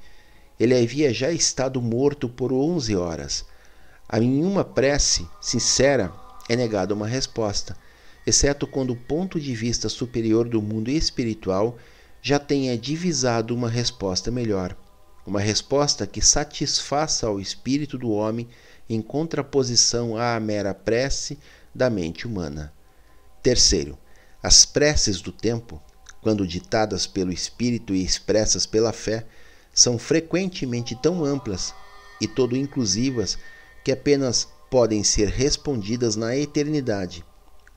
ele 0.59 0.75
havia 0.77 1.13
já 1.13 1.31
estado 1.31 1.81
morto 1.81 2.29
por 2.29 2.53
onze 2.53 2.95
horas 2.95 3.45
a 4.11 4.19
nenhuma 4.19 4.65
prece 4.65 5.29
sincera 5.39 6.11
é 6.49 6.57
negada 6.57 6.95
uma 6.95 7.07
resposta, 7.07 7.77
exceto 8.27 8.67
quando 8.67 8.95
o 8.95 8.97
ponto 8.97 9.39
de 9.39 9.55
vista 9.55 9.87
superior 9.91 10.49
do 10.49 10.63
mundo 10.63 10.91
espiritual 10.91 11.77
já 12.23 12.39
tenha 12.39 12.79
divisado 12.79 13.55
uma 13.55 13.69
resposta 13.69 14.31
melhor, 14.31 14.75
uma 15.27 15.41
resposta 15.41 16.07
que 16.07 16.23
satisfaça 16.23 17.27
ao 17.27 17.39
espírito 17.39 17.99
do 17.99 18.11
homem 18.11 18.49
em 18.89 19.03
contraposição 19.03 20.17
à 20.17 20.39
mera 20.41 20.73
prece 20.73 21.39
da 21.75 21.91
mente 21.91 22.27
humana. 22.27 22.73
Terceiro, 23.43 23.99
as 24.43 24.65
preces 24.65 25.21
do 25.21 25.33
tempo, 25.33 25.83
quando 26.21 26.47
ditadas 26.47 27.07
pelo 27.07 27.33
espírito 27.33 27.95
e 27.95 28.03
expressas 28.03 28.67
pela 28.67 28.93
fé, 28.93 29.27
são 29.73 29.99
frequentemente 29.99 30.97
tão 31.01 31.25
amplas 31.25 31.75
e 32.21 32.27
todo 32.27 32.57
inclusivas 32.57 33.39
que 33.85 33.93
apenas 33.93 34.49
podem 34.71 35.03
ser 35.05 35.29
respondidas 35.29 36.17
na 36.17 36.37
eternidade. 36.37 37.25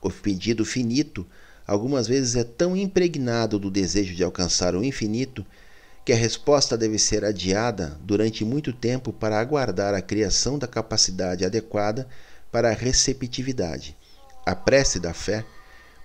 O 0.00 0.10
pedido 0.10 0.64
finito 0.64 1.26
algumas 1.66 2.08
vezes 2.08 2.34
é 2.36 2.44
tão 2.44 2.76
impregnado 2.76 3.58
do 3.58 3.70
desejo 3.70 4.14
de 4.14 4.24
alcançar 4.24 4.74
o 4.74 4.84
infinito 4.84 5.46
que 6.04 6.12
a 6.12 6.16
resposta 6.16 6.76
deve 6.76 6.98
ser 6.98 7.24
adiada 7.24 7.98
durante 8.02 8.44
muito 8.44 8.72
tempo 8.72 9.12
para 9.12 9.38
aguardar 9.38 9.94
a 9.94 10.02
criação 10.02 10.58
da 10.58 10.66
capacidade 10.66 11.44
adequada 11.44 12.08
para 12.50 12.70
a 12.70 12.74
receptividade. 12.74 13.96
A 14.44 14.54
prece 14.54 14.98
da 14.98 15.14
fé 15.14 15.44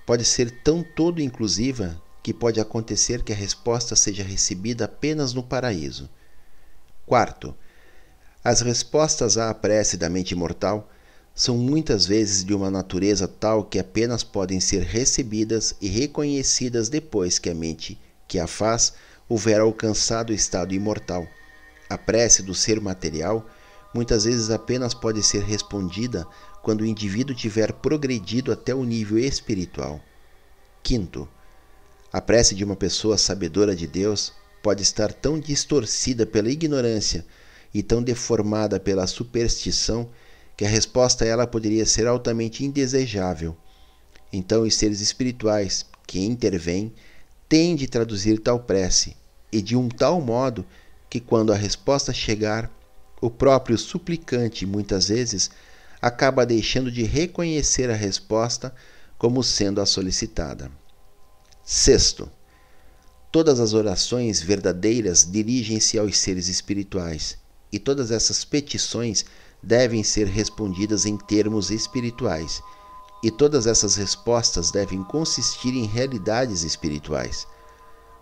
pode 0.05 0.23
ser 0.23 0.51
tão 0.63 0.83
todo 0.83 1.21
inclusiva 1.21 1.99
que 2.21 2.33
pode 2.33 2.59
acontecer 2.59 3.23
que 3.23 3.33
a 3.33 3.35
resposta 3.35 3.95
seja 3.95 4.23
recebida 4.23 4.85
apenas 4.85 5.33
no 5.33 5.41
paraíso. 5.41 6.09
Quarto, 7.05 7.55
as 8.43 8.61
respostas 8.61 9.37
à 9.37 9.53
prece 9.53 9.97
da 9.97 10.09
mente 10.09 10.35
mortal 10.35 10.89
são 11.33 11.57
muitas 11.57 12.05
vezes 12.05 12.43
de 12.43 12.53
uma 12.53 12.69
natureza 12.69 13.27
tal 13.27 13.63
que 13.63 13.79
apenas 13.79 14.23
podem 14.23 14.59
ser 14.59 14.83
recebidas 14.83 15.75
e 15.81 15.87
reconhecidas 15.87 16.89
depois 16.89 17.39
que 17.39 17.49
a 17.49 17.55
mente 17.55 17.99
que 18.27 18.39
a 18.39 18.47
faz 18.47 18.93
houver 19.29 19.59
alcançado 19.59 20.29
o 20.31 20.33
estado 20.33 20.73
imortal. 20.73 21.27
A 21.89 21.97
prece 21.97 22.41
do 22.43 22.53
ser 22.53 22.79
material 22.79 23.45
muitas 23.93 24.25
vezes 24.25 24.49
apenas 24.49 24.93
pode 24.93 25.23
ser 25.23 25.43
respondida 25.43 26.27
quando 26.61 26.81
o 26.81 26.85
indivíduo 26.85 27.35
tiver 27.35 27.71
progredido 27.73 28.51
até 28.51 28.75
o 28.75 28.83
nível 28.83 29.17
espiritual. 29.17 30.01
Quinto, 30.83 31.27
a 32.11 32.21
prece 32.21 32.55
de 32.55 32.63
uma 32.63 32.75
pessoa 32.75 33.17
sabedora 33.17 33.75
de 33.75 33.87
Deus 33.87 34.33
pode 34.61 34.83
estar 34.83 35.13
tão 35.13 35.39
distorcida 35.39 36.25
pela 36.25 36.49
ignorância 36.49 37.25
e 37.73 37.83
tão 37.83 38.01
deformada 38.01 38.79
pela 38.79 39.07
superstição 39.07 40.09
que 40.55 40.65
a 40.65 40.69
resposta 40.69 41.23
a 41.23 41.27
ela 41.27 41.47
poderia 41.47 41.85
ser 41.85 42.07
altamente 42.07 42.65
indesejável. 42.65 43.55
Então, 44.33 44.63
os 44.63 44.75
seres 44.75 44.99
espirituais 44.99 45.85
que 46.05 46.19
intervêm 46.19 46.93
têm 47.47 47.75
de 47.75 47.87
traduzir 47.87 48.39
tal 48.39 48.59
prece, 48.59 49.15
e 49.51 49.61
de 49.61 49.75
um 49.75 49.87
tal 49.87 50.21
modo 50.21 50.65
que, 51.09 51.19
quando 51.19 51.53
a 51.53 51.55
resposta 51.55 52.13
chegar, 52.13 52.71
o 53.21 53.29
próprio 53.29 53.77
suplicante 53.77 54.65
muitas 54.65 55.07
vezes 55.07 55.49
acaba 56.01 56.45
deixando 56.45 56.91
de 56.91 57.03
reconhecer 57.03 57.89
a 57.89 57.95
resposta 57.95 58.73
como 59.17 59.43
sendo 59.43 59.81
a 59.81 59.85
solicitada. 59.85 60.71
Sexto, 61.63 62.29
todas 63.31 63.59
as 63.59 63.73
orações 63.73 64.41
verdadeiras 64.41 65.29
dirigem-se 65.29 65.97
aos 65.97 66.17
seres 66.17 66.47
espirituais 66.47 67.37
e 67.71 67.79
todas 67.79 68.11
essas 68.11 68.45
petições 68.45 69.25
devem 69.61 70.03
ser 70.03 70.27
respondidas 70.27 71.05
em 71.05 71.17
termos 71.17 71.71
espirituais, 71.71 72.61
e 73.23 73.31
todas 73.31 73.67
essas 73.67 73.95
respostas 73.95 74.71
devem 74.71 75.03
consistir 75.03 75.69
em 75.69 75.85
realidades 75.85 76.63
espirituais. 76.63 77.47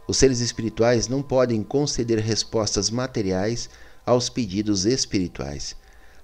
Os 0.07 0.17
seres 0.17 0.39
espirituais 0.39 1.07
não 1.07 1.21
podem 1.21 1.63
conceder 1.63 2.19
respostas 2.19 2.89
materiais 2.89 3.69
aos 4.05 4.29
pedidos 4.29 4.85
espirituais, 4.85 5.75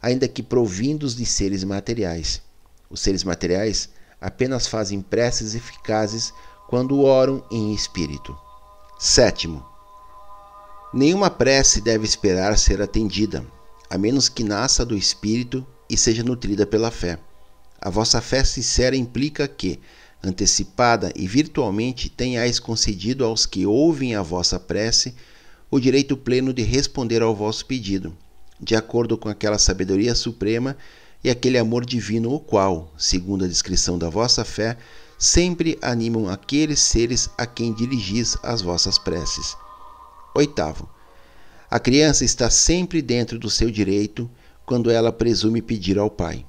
ainda 0.02 0.28
que 0.28 0.44
provindos 0.44 1.16
de 1.16 1.26
seres 1.26 1.64
materiais. 1.64 2.42
Os 2.90 3.02
seres 3.02 3.24
materiais 3.24 3.90
apenas 4.20 4.68
fazem 4.68 5.02
preces 5.02 5.56
eficazes 5.56 6.34
quando 6.68 7.02
oram 7.02 7.44
em 7.52 7.74
espírito. 7.74 8.38
Sétimo, 9.00 9.66
Nenhuma 10.94 11.30
prece 11.30 11.80
deve 11.80 12.04
esperar 12.04 12.58
ser 12.58 12.82
atendida, 12.82 13.46
a 13.90 13.98
menos 13.98 14.28
que 14.28 14.44
nasça 14.44 14.86
do 14.86 14.94
Espírito 14.94 15.66
e 15.90 15.96
seja 15.96 16.22
nutrida 16.22 16.68
pela 16.68 16.92
fé. 16.92 17.18
A 17.82 17.90
vossa 17.90 18.22
fé 18.22 18.44
sincera 18.44 18.96
implica 18.96 19.48
que, 19.48 19.80
antecipada 20.24 21.12
e 21.16 21.28
virtualmente, 21.28 22.10
tenhais 22.10 22.60
concedido 22.60 23.26
aos 23.26 23.48
que 23.48 23.66
ouvem 23.66 24.14
a 24.14 24.22
vossa 24.22 24.60
prece 24.60 25.16
o 25.72 25.80
direito 25.80 26.16
pleno 26.16 26.54
de 26.54 26.62
responder 26.62 27.24
ao 27.24 27.36
vosso 27.36 27.66
pedido, 27.66 28.16
de 28.60 28.76
acordo 28.76 29.18
com 29.18 29.30
aquela 29.30 29.58
sabedoria 29.58 30.14
suprema 30.14 30.78
e 31.24 31.30
aquele 31.30 31.58
amor 31.58 31.84
divino, 31.84 32.32
o 32.32 32.40
qual, 32.40 32.94
segundo 32.98 33.46
a 33.46 33.48
descrição 33.48 33.98
da 33.98 34.10
vossa 34.10 34.46
fé, 34.46 34.78
sempre 35.18 35.80
animam 35.82 36.30
aqueles 36.30 36.80
seres 36.82 37.30
a 37.38 37.48
quem 37.48 37.74
dirigis 37.74 38.38
as 38.44 38.62
vossas 38.62 39.00
preces. 39.00 39.56
Oitavo, 40.36 40.88
a 41.70 41.80
criança 41.80 42.24
está 42.24 42.50
sempre 42.50 43.02
dentro 43.02 43.40
do 43.40 43.50
seu 43.50 43.72
direito 43.72 44.30
quando 44.66 44.92
ela 44.92 45.12
presume 45.12 45.62
pedir 45.62 45.98
ao 45.98 46.10
pai. 46.10 46.46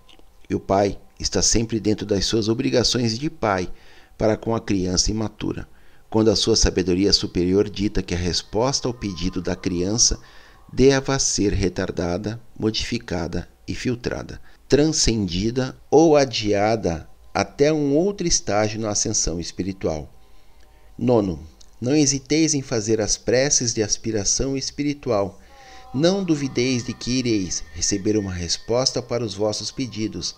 E 0.49 0.55
o 0.55 0.61
pai 0.61 0.99
está 1.23 1.41
sempre 1.41 1.81
dentro 1.81 2.05
das 2.05 2.25
suas 2.27 2.49
obrigações 2.49 3.19
de 3.19 3.31
pai 3.31 3.71
para 4.19 4.37
com 4.37 4.55
a 4.55 4.61
criança 4.61 5.11
imatura, 5.11 5.67
quando 6.11 6.31
a 6.31 6.37
sua 6.37 6.57
sabedoria 6.57 7.13
superior 7.13 7.71
dita 7.71 8.03
que 8.03 8.15
a 8.15 8.19
resposta 8.19 8.87
ao 8.87 8.95
pedido 8.95 9.41
da 9.41 9.57
criança 9.57 10.21
deva 10.73 11.19
ser 11.19 11.53
retardada, 11.53 12.41
modificada 12.59 13.49
e 13.67 13.75
filtrada, 13.75 14.41
transcendida 14.69 15.77
ou 15.91 16.17
adiada 16.17 17.09
até 17.33 17.73
um 17.73 17.95
outro 17.95 18.27
estágio 18.27 18.81
na 18.81 18.91
ascensão 18.91 19.41
espiritual. 19.41 20.13
Nono, 20.99 21.41
não 21.81 21.97
hesiteis 21.97 22.55
em 22.55 22.63
fazer 22.63 23.01
as 23.01 23.17
preces 23.17 23.75
de 23.75 23.83
aspiração 23.83 24.57
espiritual. 24.57 25.41
Não 25.93 26.23
duvideis 26.23 26.85
de 26.85 26.95
que 26.95 27.19
ireis 27.19 27.65
receber 27.75 28.17
uma 28.17 28.33
resposta 28.33 29.03
para 29.03 29.25
os 29.25 29.35
vossos 29.35 29.71
pedidos. 29.73 30.37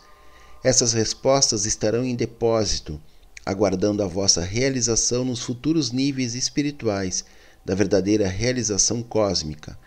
Essas 0.64 0.92
respostas 0.92 1.66
estarão 1.66 2.04
em 2.04 2.16
depósito, 2.16 3.00
aguardando 3.46 4.02
a 4.02 4.06
vossa 4.06 4.40
realização 4.40 5.24
nos 5.24 5.40
futuros 5.42 5.92
níveis 5.92 6.34
espirituais 6.34 7.24
da 7.64 7.74
verdadeira 7.74 8.26
realização 8.26 9.02
cósmica, 9.02 9.78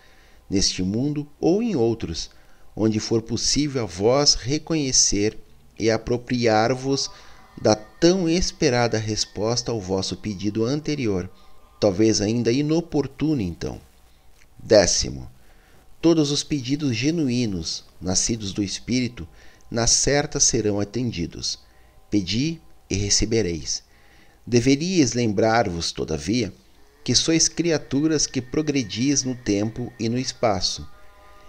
neste 0.50 0.82
mundo 0.82 1.28
ou 1.42 1.62
em 1.62 1.76
outros, 1.76 2.30
onde 2.76 3.00
for 3.00 3.22
possível 3.22 3.84
a 3.84 3.86
vós 3.86 4.36
reconhecer 4.36 5.38
e 5.78 5.92
apropriar-vos 5.92 7.10
da 7.62 7.76
tão 7.76 8.30
esperada 8.30 8.98
resposta 8.98 9.72
ao 9.72 9.82
vosso 9.82 10.16
pedido 10.16 10.64
anterior 10.64 11.30
talvez 11.80 12.22
ainda 12.22 12.52
inoportuno 12.52 13.42
então. 13.42 13.80
Décimo, 14.58 15.30
todos 16.02 16.32
os 16.32 16.44
pedidos 16.44 16.96
genuínos, 16.96 17.84
nascidos 18.02 18.52
do 18.52 18.64
Espírito, 18.64 19.28
na 19.70 19.88
certa 19.88 20.40
serão 20.40 20.80
atendidos. 20.80 21.60
Pedi 22.10 22.62
e 22.90 22.96
recebereis. 22.96 23.84
Deveríeis 24.46 25.14
lembrar-vos, 25.14 25.92
todavia, 25.92 26.54
que 27.04 27.14
sois 27.14 27.48
criaturas 27.48 28.26
que 28.26 28.42
progredis 28.42 29.24
no 29.24 29.36
tempo 29.36 29.92
e 30.00 30.10
no 30.10 30.18
espaço, 30.18 30.88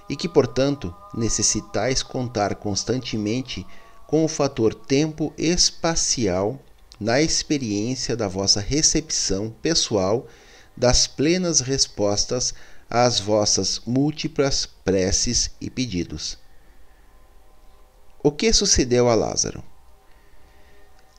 e 0.09 0.17
que, 0.17 0.29
portanto, 0.29 0.95
necessitais 1.15 2.03
contar 2.03 2.55
constantemente 2.57 3.67
com 4.07 4.25
o 4.25 4.29
fator 4.29 4.75
tempo 4.75 5.33
espacial 5.37 6.61
na 6.99 7.21
experiência 7.21 8.17
da 8.17 8.27
vossa 8.27 8.61
recepção 8.61 9.55
pessoal 9.63 10.27
das 10.77 11.07
plenas 11.07 11.61
respostas 11.61 12.55
às 12.89 13.21
vossas 13.21 13.81
múltiplas 13.87 14.67
preces 14.85 15.51
e 15.61 15.69
pedidos. 15.69 16.39
O 18.29 18.31
que 18.31 18.53
sucedeu 18.53 19.09
a 19.09 19.15
Lázaro? 19.15 19.65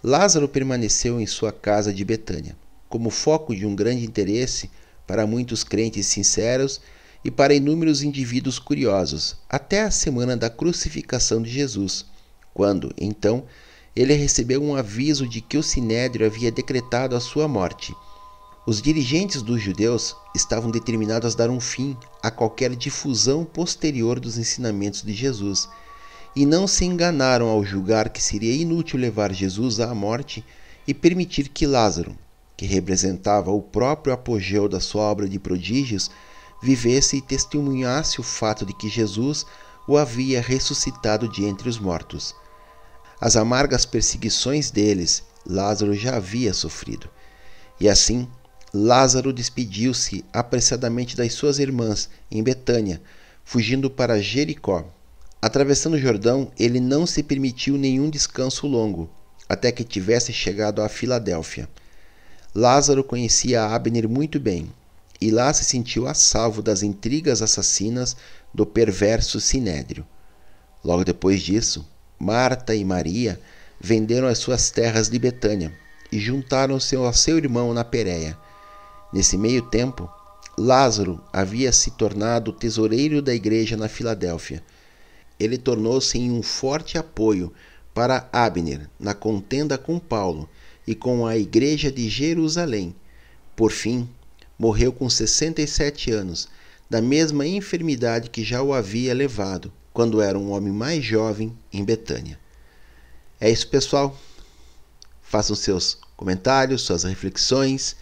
Lázaro 0.03 0.47
permaneceu 0.47 1.19
em 1.19 1.25
sua 1.25 1.51
casa 1.51 1.91
de 1.91 2.05
Betânia, 2.05 2.55
como 2.87 3.09
foco 3.09 3.55
de 3.55 3.65
um 3.65 3.75
grande 3.75 4.05
interesse 4.05 4.69
para 5.07 5.25
muitos 5.25 5.63
crentes 5.63 6.05
sinceros 6.05 6.79
e 7.25 7.31
para 7.31 7.55
inúmeros 7.55 8.03
indivíduos 8.03 8.59
curiosos, 8.59 9.37
até 9.49 9.81
a 9.81 9.89
semana 9.89 10.37
da 10.37 10.51
crucificação 10.51 11.41
de 11.41 11.49
Jesus, 11.49 12.05
quando, 12.53 12.93
então, 12.95 13.43
ele 13.95 14.13
recebeu 14.13 14.61
um 14.61 14.75
aviso 14.75 15.27
de 15.27 15.41
que 15.41 15.57
o 15.57 15.63
sinédrio 15.63 16.27
havia 16.27 16.51
decretado 16.51 17.15
a 17.15 17.19
sua 17.19 17.47
morte. 17.47 17.91
Os 18.67 18.83
dirigentes 18.83 19.41
dos 19.41 19.59
judeus 19.59 20.15
estavam 20.35 20.69
determinados 20.69 21.33
a 21.33 21.37
dar 21.39 21.49
um 21.49 21.59
fim 21.59 21.97
a 22.21 22.29
qualquer 22.29 22.75
difusão 22.75 23.43
posterior 23.43 24.19
dos 24.19 24.37
ensinamentos 24.37 25.01
de 25.01 25.11
Jesus, 25.11 25.67
e 26.35 26.45
não 26.45 26.67
se 26.67 26.85
enganaram 26.85 27.47
ao 27.47 27.63
julgar 27.63 28.09
que 28.09 28.21
seria 28.21 28.53
inútil 28.53 28.99
levar 28.99 29.33
Jesus 29.33 29.79
à 29.79 29.93
morte 29.93 30.45
e 30.87 30.93
permitir 30.93 31.49
que 31.49 31.65
Lázaro, 31.65 32.17
que 32.55 32.65
representava 32.65 33.51
o 33.51 33.61
próprio 33.61 34.13
apogeu 34.13 34.67
da 34.67 34.79
sua 34.79 35.03
obra 35.03 35.27
de 35.27 35.39
prodígios, 35.39 36.09
vivesse 36.61 37.17
e 37.17 37.21
testemunhasse 37.21 38.19
o 38.19 38.23
fato 38.23 38.65
de 38.65 38.73
que 38.73 38.89
Jesus 38.89 39.45
o 39.87 39.97
havia 39.97 40.41
ressuscitado 40.41 41.27
de 41.27 41.45
entre 41.45 41.69
os 41.69 41.79
mortos. 41.79 42.35
As 43.19 43.35
amargas 43.35 43.85
perseguições 43.85 44.69
deles, 44.71 45.23
Lázaro 45.45 45.93
já 45.93 46.15
havia 46.15 46.53
sofrido. 46.53 47.09
E 47.79 47.89
assim, 47.89 48.27
Lázaro 48.73 49.33
despediu-se 49.33 50.23
apressadamente 50.31 51.17
das 51.17 51.33
suas 51.33 51.59
irmãs 51.59 52.09
em 52.29 52.43
Betânia, 52.43 53.01
fugindo 53.43 53.89
para 53.89 54.21
Jericó. 54.21 54.85
Atravessando 55.41 55.93
o 55.93 55.99
Jordão, 55.99 56.51
ele 56.59 56.81
não 56.81 57.05
se 57.05 57.23
permitiu 57.23 57.77
nenhum 57.77 58.09
descanso 58.09 58.67
longo, 58.67 59.09
até 59.47 59.71
que 59.71 59.85
tivesse 59.85 60.33
chegado 60.33 60.81
a 60.81 60.89
Filadélfia. 60.89 61.69
Lázaro 62.53 63.03
conhecia 63.03 63.63
Abner 63.63 64.09
muito 64.09 64.37
bem, 64.37 64.69
e 65.21 65.31
lá 65.31 65.53
se 65.53 65.63
sentiu 65.63 66.07
a 66.07 66.13
salvo 66.13 66.61
das 66.61 66.83
intrigas 66.83 67.41
assassinas 67.41 68.17
do 68.53 68.65
perverso 68.65 69.39
Sinédrio. 69.39 70.05
Logo 70.83 71.05
depois 71.05 71.41
disso, 71.41 71.87
Marta 72.19 72.75
e 72.75 72.83
Maria 72.83 73.39
venderam 73.79 74.27
as 74.27 74.39
suas 74.39 74.71
terras 74.71 75.09
de 75.09 75.17
Betânia 75.17 75.73
e 76.11 76.19
juntaram-se 76.19 76.97
ao 76.97 77.13
seu 77.13 77.37
irmão 77.37 77.73
na 77.73 77.85
Pérea. 77.85 78.37
Nesse 79.13 79.37
meio 79.37 79.61
tempo, 79.61 80.09
Lázaro 80.57 81.23
havia 81.31 81.71
se 81.71 81.91
tornado 81.91 82.51
tesoureiro 82.51 83.21
da 83.21 83.33
igreja 83.33 83.77
na 83.77 83.87
Filadélfia. 83.87 84.61
Ele 85.39 85.57
tornou-se 85.57 86.17
em 86.17 86.31
um 86.31 86.43
forte 86.43 86.97
apoio 86.97 87.53
para 87.93 88.27
Abner 88.31 88.89
na 88.99 89.13
contenda 89.13 89.77
com 89.77 89.99
Paulo 89.99 90.49
e 90.85 90.93
com 90.93 91.25
a 91.25 91.37
igreja 91.37 91.91
de 91.91 92.09
Jerusalém. 92.09 92.95
Por 93.55 93.71
fim, 93.71 94.09
morreu 94.57 94.91
com 94.91 95.09
67 95.09 96.11
anos, 96.11 96.49
da 96.89 97.01
mesma 97.01 97.45
enfermidade 97.45 98.29
que 98.29 98.43
já 98.43 98.61
o 98.61 98.73
havia 98.73 99.13
levado 99.13 99.71
quando 99.93 100.21
era 100.21 100.37
um 100.37 100.51
homem 100.51 100.73
mais 100.73 101.03
jovem 101.03 101.55
em 101.71 101.83
Betânia. 101.83 102.39
É 103.39 103.49
isso, 103.49 103.67
pessoal. 103.67 104.17
Façam 105.21 105.55
seus 105.55 105.97
comentários, 106.15 106.81
suas 106.81 107.03
reflexões. 107.03 107.95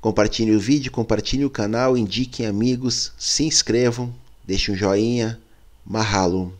Compartilhem 0.00 0.54
o 0.54 0.60
vídeo, 0.60 0.92
compartilhem 0.92 1.44
o 1.44 1.50
canal, 1.50 1.96
indiquem 1.96 2.46
amigos, 2.46 3.12
se 3.18 3.44
inscrevam, 3.44 4.14
deixem 4.44 4.74
um 4.74 4.76
joinha. 4.76 5.40
Mahalo 5.86 6.52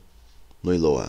no 0.62 0.75
Iloa. 0.75 1.09